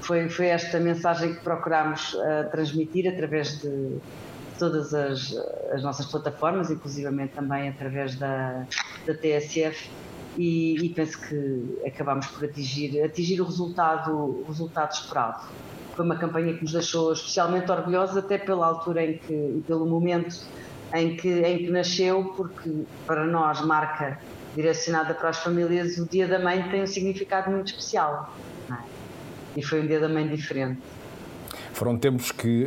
foi, 0.00 0.28
foi 0.30 0.46
esta 0.46 0.80
mensagem 0.80 1.34
que 1.34 1.40
procurámos 1.40 2.16
transmitir 2.50 3.06
através 3.06 3.60
de 3.60 3.98
todas 4.58 4.94
as, 4.94 5.34
as 5.72 5.82
nossas 5.82 6.06
plataformas, 6.06 6.70
inclusivamente 6.70 7.34
também 7.34 7.68
através 7.68 8.16
da, 8.16 8.66
da 9.06 9.14
TSF, 9.14 9.90
e, 10.36 10.84
e, 10.84 10.88
penso 10.90 11.18
que 11.20 11.78
acabámos 11.86 12.26
por 12.26 12.44
atingir, 12.44 13.02
atingir 13.02 13.40
o, 13.40 13.44
resultado, 13.44 14.12
o 14.12 14.44
resultado 14.46 14.92
esperado. 14.92 15.46
Foi 15.94 16.04
uma 16.04 16.16
campanha 16.16 16.52
que 16.52 16.62
nos 16.62 16.72
deixou 16.72 17.12
especialmente 17.12 17.70
orgulhosos, 17.70 18.18
até 18.18 18.36
pela 18.36 18.66
altura 18.66 19.02
em 19.02 19.16
que, 19.16 19.32
e 19.32 19.64
pelo 19.66 19.86
momento 19.86 20.36
em 20.94 21.16
que, 21.16 21.28
em 21.28 21.58
que 21.58 21.70
nasceu, 21.70 22.34
porque 22.36 22.70
para 23.06 23.24
nós, 23.24 23.62
marca 23.62 24.20
direcionada 24.54 25.14
para 25.14 25.30
as 25.30 25.38
famílias, 25.38 25.96
o 25.98 26.06
Dia 26.06 26.28
da 26.28 26.38
Mãe 26.38 26.68
tem 26.70 26.82
um 26.82 26.86
significado 26.86 27.50
muito 27.50 27.68
especial. 27.68 28.34
É? 28.70 28.76
E 29.56 29.62
foi 29.62 29.82
um 29.82 29.86
Dia 29.86 30.00
da 30.00 30.08
Mãe 30.08 30.28
diferente. 30.28 30.80
Foram 31.76 31.98
tempos 31.98 32.32
que 32.32 32.66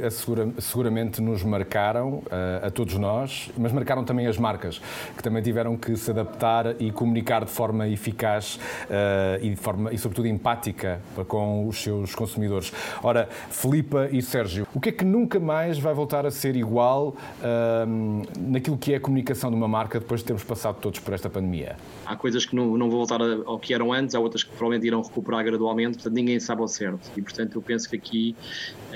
seguramente 0.59 1.19
nos 1.19 1.43
marcaram, 1.43 2.21
eh, 2.29 2.67
a 2.67 2.69
todos 2.69 2.93
nós, 2.93 3.49
mas 3.57 3.71
marcaram 3.71 4.03
também 4.03 4.27
as 4.27 4.37
marcas, 4.37 4.79
que 5.17 5.23
também 5.23 5.41
tiveram 5.41 5.75
que 5.75 5.97
se 5.97 6.11
adaptar 6.11 6.79
e 6.79 6.91
comunicar 6.91 7.43
de 7.43 7.49
forma 7.49 7.87
eficaz 7.87 8.59
eh, 8.87 9.39
e, 9.41 9.49
de 9.49 9.55
forma, 9.55 9.91
e 9.91 9.97
sobretudo, 9.97 10.27
empática 10.27 11.01
com 11.27 11.67
os 11.67 11.81
seus 11.81 12.13
consumidores. 12.13 12.71
Ora, 13.01 13.27
Filipa 13.49 14.07
e 14.11 14.21
Sérgio, 14.21 14.67
o 14.75 14.79
que 14.79 14.89
é 14.89 14.91
que 14.91 15.03
nunca 15.03 15.39
mais 15.39 15.79
vai 15.79 15.95
voltar 15.95 16.27
a 16.27 16.29
ser 16.29 16.55
igual 16.55 17.15
ehm, 17.43 18.21
naquilo 18.37 18.77
que 18.77 18.93
é 18.93 18.97
a 18.97 18.99
comunicação 18.99 19.49
de 19.49 19.55
uma 19.55 19.67
marca 19.67 19.99
depois 19.99 20.19
de 20.21 20.27
termos 20.27 20.43
passado 20.43 20.77
todos 20.79 20.99
por 20.99 21.15
esta 21.15 21.31
pandemia? 21.31 21.77
Há 22.05 22.15
coisas 22.15 22.45
que 22.45 22.55
não, 22.55 22.77
não 22.77 22.91
vão 22.91 22.99
voltar 22.99 23.21
ao 23.21 23.57
que 23.57 23.73
eram 23.73 23.91
antes, 23.91 24.13
há 24.13 24.19
outras 24.19 24.43
que 24.43 24.51
provavelmente 24.51 24.85
irão 24.85 25.01
recuperar 25.01 25.43
gradualmente, 25.43 25.95
portanto 25.95 26.13
ninguém 26.13 26.39
sabe 26.39 26.61
ao 26.61 26.67
certo. 26.67 27.09
E, 27.17 27.23
portanto, 27.23 27.55
eu 27.55 27.61
penso 27.63 27.89
que 27.89 27.95
aqui 27.95 28.35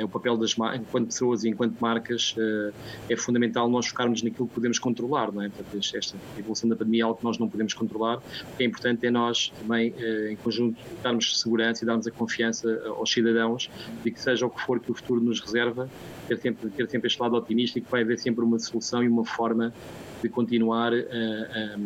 é 0.04 0.06
o 0.06 0.10
papel 0.10 0.38
das 0.38 0.54
enquanto 0.76 1.08
pessoas 1.08 1.44
e 1.44 1.50
enquanto 1.50 1.78
marcas 1.80 2.36
uh, 2.38 2.74
é 3.10 3.16
fundamental 3.16 3.70
nós 3.70 3.88
focarmos 3.88 4.22
naquilo 4.22 4.48
que 4.48 4.54
podemos 4.54 4.78
controlar, 4.78 5.32
não 5.32 5.42
é? 5.42 5.50
Portanto, 5.50 5.96
esta 5.96 6.18
evolução 6.38 6.70
da 6.70 6.76
pandemia 6.76 7.04
é 7.04 7.06
algo 7.06 7.18
que 7.18 7.24
nós 7.24 7.38
não 7.38 7.50
podemos 7.50 7.74
controlar. 7.74 8.18
O 8.18 8.58
que 8.58 8.64
é 8.64 8.66
importante 8.66 9.06
é 9.08 9.12
nós 9.12 9.52
também, 9.60 9.92
uh, 9.92 10.28
em 10.30 10.36
conjunto, 10.36 10.78
darmos 11.02 11.40
segurança 11.40 11.84
e 11.84 11.88
darmos 11.88 12.06
a 12.06 12.12
confiança 12.12 12.84
aos 12.88 13.12
cidadãos 13.12 13.70
de 14.04 14.12
que 14.12 14.20
seja 14.20 14.46
o 14.46 14.50
que 14.50 14.62
for 14.62 14.80
que 14.80 14.92
o 14.92 14.94
futuro 14.94 15.22
nos 15.22 15.40
reserva, 15.40 15.90
ter 16.28 16.38
sempre, 16.38 16.70
ter 16.70 16.90
sempre 16.90 17.08
este 17.08 17.22
lado 17.22 17.36
otimista 17.36 17.80
e 17.80 17.82
que 17.82 17.90
vai 17.90 18.02
haver 18.02 18.20
sempre 18.20 18.44
uma 18.44 18.60
solução 18.60 19.04
e 19.04 19.08
uma 19.08 19.26
forma 19.26 19.74
de 20.22 20.30
continuar 20.30 20.94
a, 20.94 20.96
a 20.96 21.78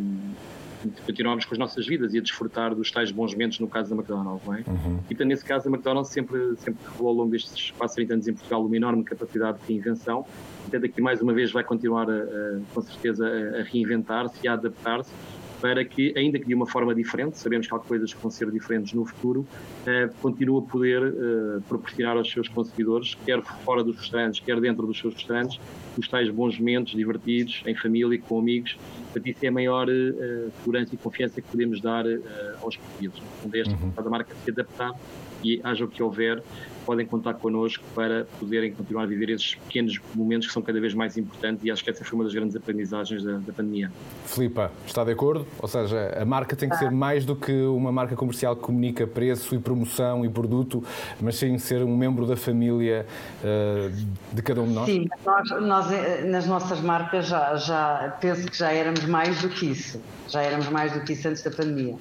continuamos 1.05 1.45
com 1.45 1.53
as 1.53 1.59
nossas 1.59 1.85
vidas 1.85 2.13
e 2.13 2.17
a 2.17 2.21
desfrutar 2.21 2.75
dos 2.75 2.91
tais 2.91 3.11
bons 3.11 3.33
momentos 3.33 3.59
no 3.59 3.67
caso 3.67 3.89
da 3.89 3.95
McDonald's, 3.95 4.45
não 4.45 4.53
é? 4.53 4.63
Uhum. 4.67 4.99
E 5.05 5.07
portanto, 5.15 5.27
nesse 5.27 5.45
caso, 5.45 5.67
a 5.67 5.71
McDonald's 5.71 6.11
sempre, 6.11 6.55
sempre 6.57 6.79
revelou 6.89 7.09
ao 7.09 7.15
longo 7.15 7.31
destes 7.31 7.71
quase 7.71 7.95
30 7.95 8.13
anos 8.13 8.27
em 8.27 8.33
Portugal 8.33 8.65
uma 8.65 8.75
enorme 8.75 9.03
capacidade 9.03 9.59
de 9.59 9.67
reinvenção. 9.73 10.25
Portanto, 10.61 10.85
aqui 10.85 11.01
mais 11.01 11.21
uma 11.21 11.33
vez 11.33 11.51
vai 11.51 11.63
continuar, 11.63 12.09
a, 12.09 12.13
a, 12.13 12.59
com 12.73 12.81
certeza, 12.81 13.25
a, 13.25 13.61
a 13.61 13.63
reinventar-se 13.63 14.39
e 14.43 14.47
a 14.47 14.53
adaptar-se 14.53 15.11
para 15.61 15.83
que, 15.83 16.13
ainda 16.17 16.39
que 16.39 16.45
de 16.45 16.53
uma 16.53 16.67
forma 16.67 16.93
diferente, 16.93 17.37
sabemos 17.37 17.67
que 17.67 17.75
há 17.75 17.79
coisas 17.79 18.13
que 18.13 18.21
vão 18.21 18.29
ser 18.29 18.51
diferentes 18.51 18.93
no 18.93 19.05
futuro, 19.05 19.45
eh, 19.85 20.09
continue 20.21 20.59
a 20.59 20.61
poder 20.61 21.01
eh, 21.03 21.59
proporcionar 21.67 22.17
aos 22.17 22.29
seus 22.29 22.47
consumidores, 22.47 23.15
quer 23.25 23.41
fora 23.41 23.83
dos 23.83 23.97
restaurantes, 23.97 24.39
quer 24.39 24.59
dentro 24.59 24.85
dos 24.85 24.99
seus 24.99 25.13
restaurantes, 25.13 25.59
os 25.97 26.07
tais 26.07 26.29
bons 26.29 26.59
momentos 26.59 26.93
divertidos, 26.93 27.63
em 27.65 27.75
família, 27.75 28.19
com 28.27 28.39
amigos. 28.39 28.77
Portanto, 29.05 29.27
isso 29.27 29.45
é 29.45 29.47
a 29.47 29.51
maior 29.51 29.87
uh, 29.89 30.51
segurança 30.59 30.93
e 30.93 30.97
confiança 30.97 31.41
que 31.41 31.47
podemos 31.47 31.81
dar 31.81 32.05
uh, 32.05 32.21
aos 32.61 32.77
portugueses. 32.77 33.19
Portanto, 33.19 33.55
é 33.55 33.59
esta 33.59 33.73
uhum. 33.73 33.93
a 33.95 34.09
marca 34.09 34.35
se 34.43 34.51
adaptar 34.51 34.91
e 35.43 35.59
haja 35.63 35.85
o 35.85 35.87
que 35.87 36.03
houver, 36.03 36.43
podem 36.87 37.05
contar 37.05 37.33
connosco 37.33 37.83
para 37.93 38.25
poderem 38.39 38.71
continuar 38.71 39.03
a 39.03 39.05
viver 39.05 39.29
esses 39.29 39.55
pequenos 39.55 39.99
momentos 40.15 40.47
que 40.47 40.53
são 40.53 40.61
cada 40.61 40.79
vez 40.79 40.93
mais 40.93 41.17
importantes 41.17 41.65
e 41.65 41.69
acho 41.69 41.83
que 41.83 41.89
essa 41.89 42.05
foi 42.05 42.17
uma 42.17 42.23
das 42.23 42.33
grandes 42.33 42.55
aprendizagens 42.55 43.25
da, 43.25 43.33
da 43.33 43.51
pandemia. 43.51 43.91
Filipa, 44.25 44.71
está 44.85 45.03
de 45.03 45.11
acordo? 45.11 45.45
Ou 45.59 45.67
seja, 45.67 46.17
a 46.17 46.23
marca 46.23 46.55
tem 46.55 46.69
que 46.69 46.77
ser 46.77 46.89
mais 46.89 47.25
do 47.25 47.35
que 47.35 47.51
uma 47.51 47.91
marca 47.91 48.15
comercial 48.15 48.55
que 48.55 48.61
comunica 48.61 49.05
preço 49.05 49.53
e 49.53 49.59
promoção 49.59 50.23
e 50.23 50.29
produto, 50.29 50.81
mas 51.19 51.35
sim 51.35 51.57
ser 51.57 51.83
um 51.83 51.97
membro 51.97 52.25
da 52.25 52.37
família 52.37 53.05
uh, 53.43 53.93
de 54.31 54.41
cada 54.41 54.61
um 54.61 54.67
de 54.67 54.73
nós? 54.73 54.85
Sim, 54.85 55.09
nós, 55.25 55.49
nós, 55.61 55.91
eh, 55.91 56.23
nas 56.23 56.47
nossas 56.47 56.79
marcas 56.79 57.27
já, 57.27 57.53
já 57.57 58.17
penso 58.21 58.49
que 58.49 58.57
já 58.57 58.71
éramos 58.71 59.03
mais 59.03 59.41
do 59.41 59.49
que 59.49 59.65
isso. 59.65 60.01
Já 60.29 60.41
éramos 60.41 60.69
mais 60.69 60.93
do 60.93 61.01
que 61.01 61.11
isso 61.11 61.27
antes 61.27 61.43
da 61.43 61.51
pandemia. 61.51 61.95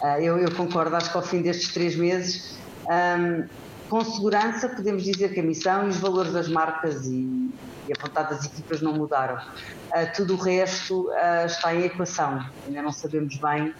Uh, 0.00 0.06
eu, 0.18 0.38
eu, 0.38 0.50
concordo, 0.52 0.96
acho 0.96 1.10
que 1.10 1.16
ao 1.18 1.22
fim 1.22 1.42
destes 1.42 1.74
três 1.74 1.94
meses 1.94 2.58
um, 2.88 3.44
com 3.90 4.04
segurança, 4.04 4.68
podemos 4.68 5.02
dizer 5.02 5.34
que 5.34 5.40
a 5.40 5.42
missão 5.42 5.86
e 5.86 5.88
os 5.88 5.96
valores 5.96 6.32
das 6.32 6.48
marcas 6.48 7.06
e, 7.06 7.50
e 7.88 7.92
a 7.92 8.00
vontade 8.00 8.30
das 8.30 8.44
equipas 8.44 8.80
não 8.80 8.94
mudaram. 8.94 9.34
Uh, 9.34 10.12
tudo 10.14 10.34
o 10.34 10.36
resto 10.36 11.08
uh, 11.08 11.46
está 11.46 11.74
em 11.74 11.84
equação. 11.86 12.40
Ainda 12.68 12.82
não 12.82 12.92
sabemos 12.92 13.36
bem 13.36 13.74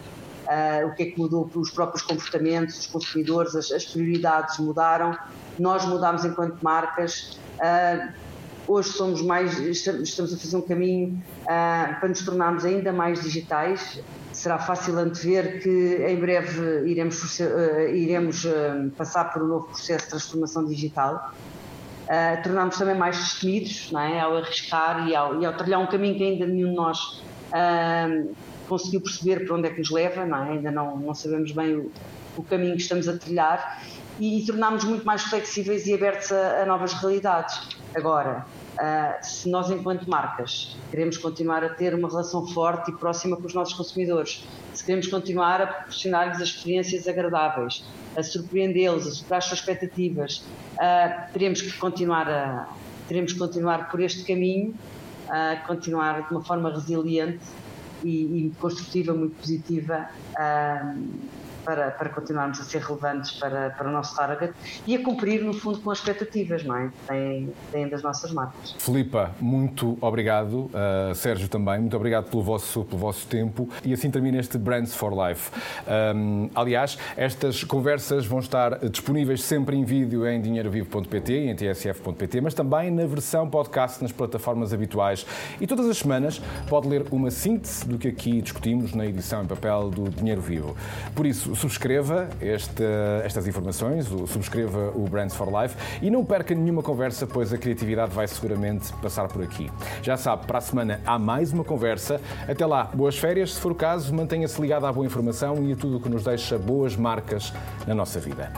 uh, 0.51 0.89
o 0.89 0.95
que 0.97 1.05
é 1.05 1.07
que 1.07 1.19
mudou 1.19 1.49
os 1.55 1.71
próprios 1.71 2.03
comportamentos 2.03 2.77
dos 2.77 2.87
consumidores, 2.89 3.55
as, 3.55 3.71
as 3.71 3.85
prioridades 3.85 4.59
mudaram, 4.59 5.17
nós 5.57 5.87
mudámos 5.87 6.25
enquanto 6.25 6.61
marcas. 6.61 7.39
Uh, 7.61 8.13
hoje 8.67 8.91
somos 8.91 9.23
mais, 9.23 9.59
estamos 9.61 10.35
a 10.35 10.37
fazer 10.37 10.57
um 10.57 10.63
caminho 10.63 11.23
uh, 11.43 12.01
para 12.01 12.09
nos 12.09 12.25
tornarmos 12.25 12.65
ainda 12.65 12.93
mais 12.93 13.23
digitais. 13.23 14.01
Será 14.33 14.59
fácil 14.59 14.99
antever 14.99 15.61
que 15.61 16.05
em 16.09 16.17
breve 16.19 16.89
iremos, 16.89 17.41
uh, 17.41 17.81
iremos 17.93 18.47
passar 18.97 19.33
por 19.33 19.43
um 19.43 19.47
novo 19.47 19.67
processo 19.67 20.05
de 20.05 20.11
transformação 20.11 20.65
digital. 20.67 21.33
Uh, 22.11 22.43
tornámos 22.43 22.77
também 22.77 22.97
mais 22.97 23.17
destemidos 23.17 23.93
é? 23.93 24.19
ao 24.19 24.37
arriscar 24.37 25.09
e 25.09 25.15
ao, 25.15 25.41
e 25.41 25.47
ao 25.47 25.53
trilhar 25.57 25.81
um 25.81 25.87
caminho 25.87 26.17
que 26.17 26.25
ainda 26.25 26.45
nenhum 26.45 26.71
de 26.71 26.75
nós 26.75 27.23
uh, 27.53 28.35
conseguiu 28.69 29.01
perceber 29.01 29.47
para 29.47 29.55
onde 29.55 29.69
é 29.69 29.71
que 29.71 29.79
nos 29.79 29.91
leva, 29.91 30.27
não 30.27 30.45
é? 30.45 30.51
ainda 30.51 30.73
não, 30.73 30.97
não 30.97 31.15
sabemos 31.15 31.53
bem 31.53 31.77
o, 31.77 31.93
o 32.37 32.43
caminho 32.43 32.75
que 32.75 32.83
estamos 32.83 33.09
a 33.09 33.17
trilhar 33.17 33.81
e, 34.19 34.41
e 34.43 34.47
tornámos 34.47 34.83
muito 34.83 35.05
mais 35.05 35.23
flexíveis 35.23 35.87
e 35.87 35.95
abertos 35.95 36.33
a, 36.33 36.63
a 36.63 36.67
novas 36.67 36.95
realidades. 36.95 37.80
Agora, 37.95 38.47
uh, 38.75 39.25
se 39.25 39.49
nós, 39.49 39.69
enquanto 39.71 40.09
marcas, 40.09 40.77
queremos 40.91 41.19
continuar 41.19 41.65
a 41.65 41.71
ter 41.71 41.93
uma 41.95 42.09
relação 42.09 42.47
forte 42.47 42.91
e 42.91 42.95
próxima 42.95 43.37
com 43.37 43.47
os 43.47 43.55
nossos 43.55 43.75
consumidores, 43.75 44.47
se 44.73 44.85
queremos 44.85 45.09
continuar 45.09 45.61
a 45.61 45.67
proporcionar-lhes 45.67 46.41
experiências 46.41 47.09
agradáveis, 47.09 47.85
a 48.17 48.23
surpreendê-los, 48.23 49.07
a 49.07 49.11
superar 49.11 49.39
as 49.39 49.47
suas 49.47 49.59
expectativas, 49.59 50.45
uh, 50.75 51.33
teremos 51.33 51.61
que 51.63 51.73
continuar 51.79 52.29
a 52.29 52.69
teremos 53.09 53.33
que 53.33 53.41
continuar 53.41 53.91
por 53.91 54.01
este 54.01 54.23
caminho, 54.23 54.73
uh, 55.27 55.67
continuar 55.67 56.29
de 56.29 56.33
uma 56.33 56.45
forma 56.45 56.71
resiliente 56.71 57.41
e, 58.05 58.47
e 58.47 58.53
construtiva, 58.61 59.13
muito 59.13 59.35
positiva. 59.35 60.09
Para, 61.65 61.91
para 61.91 62.09
continuarmos 62.09 62.61
a 62.61 62.65
ser 62.65 62.81
relevantes 62.83 63.33
para, 63.33 63.71
para 63.71 63.89
o 63.89 63.93
nosso 63.93 64.15
target 64.17 64.53
e 64.87 64.97
a 64.97 65.03
cumprir, 65.03 65.43
no 65.43 65.53
fundo, 65.53 65.81
com 65.81 65.91
as 65.91 65.99
expectativas 65.99 66.65
não 66.65 66.77
é? 66.77 66.89
que 66.89 67.53
têm, 67.73 67.89
das 67.89 68.03
nossas 68.03 68.33
marcas. 68.33 68.75
Filipa, 68.79 69.31
muito 69.41 69.99
obrigado. 70.01 70.71
Uh, 70.71 71.15
Sérgio 71.15 71.49
também, 71.49 71.81
muito 71.81 71.97
obrigado 71.97 72.31
pelo 72.31 72.43
vosso, 72.43 72.85
pelo 72.85 72.99
vosso 72.99 73.27
tempo. 73.27 73.69
E 73.85 73.93
assim 73.93 74.11
termina 74.11 74.39
este 74.39 74.59
Brands 74.59 74.95
for 74.95 75.13
Life. 75.13 75.51
Um, 76.15 76.51
aliás, 76.55 76.99
estas 77.17 77.65
conversas 77.65 78.27
vão 78.27 78.39
estar 78.39 78.79
disponíveis 78.89 79.43
sempre 79.43 79.77
em 79.77 79.85
vídeo 79.85 80.27
em 80.27 80.41
dinheirovivo.pt 80.41 81.33
e 81.33 81.49
em 81.49 81.55
tsf.pt, 81.55 82.41
mas 82.41 82.55
também 82.55 82.91
na 82.91 83.07
versão 83.07 83.49
podcast 83.49 84.03
nas 84.03 84.13
plataformas 84.13 84.73
habituais. 84.73 85.27
E 85.61 85.67
todas 85.67 85.87
as 85.87 85.99
semanas 85.99 86.41
pode 86.69 86.89
ler 86.89 87.07
uma 87.11 87.31
síntese 87.31 87.87
do 87.87 87.99
que 87.99 88.09
aqui 88.09 88.41
discutimos 88.41 88.95
na 88.95 89.07
edição 89.07 89.43
em 89.43 89.47
papel 89.47 89.91
do 89.91 90.11
Dinheiro 90.11 90.41
Vivo. 90.41 90.77
Por 91.15 91.27
isso, 91.27 91.50
subscreva 91.55 92.29
este, 92.41 92.83
estas 93.25 93.47
informações, 93.47 94.07
subscreva 94.07 94.93
o 94.95 95.09
Brands 95.09 95.35
for 95.35 95.49
Life 95.63 95.77
e 96.03 96.11
não 96.11 96.25
perca 96.25 96.55
nenhuma 96.55 96.83
conversa, 96.83 97.27
pois 97.27 97.53
a 97.53 97.59
criatividade 97.59 98.13
vai 98.13 98.27
seguramente 98.27 98.93
passar 98.95 99.29
por 99.29 99.43
aqui. 99.43 99.71
Já 100.03 100.17
sabe, 100.17 100.47
para 100.47 100.59
a 100.59 100.61
semana 100.61 101.01
há 101.05 101.19
mais 101.19 101.53
uma 101.53 101.65
conversa. 101.65 102.21
Até 102.49 102.65
lá, 102.67 102.85
boas 102.85 103.19
férias, 103.19 103.55
se 103.55 103.61
for 103.61 103.73
o 103.73 103.75
caso, 103.75 104.15
mantenha-se 104.15 104.61
ligado 104.61 104.87
à 104.87 104.93
boa 104.93 105.07
informação 105.07 105.63
e 105.65 105.73
a 105.73 105.77
tudo 105.77 105.97
o 105.97 106.01
que 106.01 106.09
nos 106.09 106.25
deixa 106.25 106.59
boas 106.59 106.97
marcas 106.97 107.53
na 107.87 107.95
nossa 107.95 108.21
vida. 108.21 108.51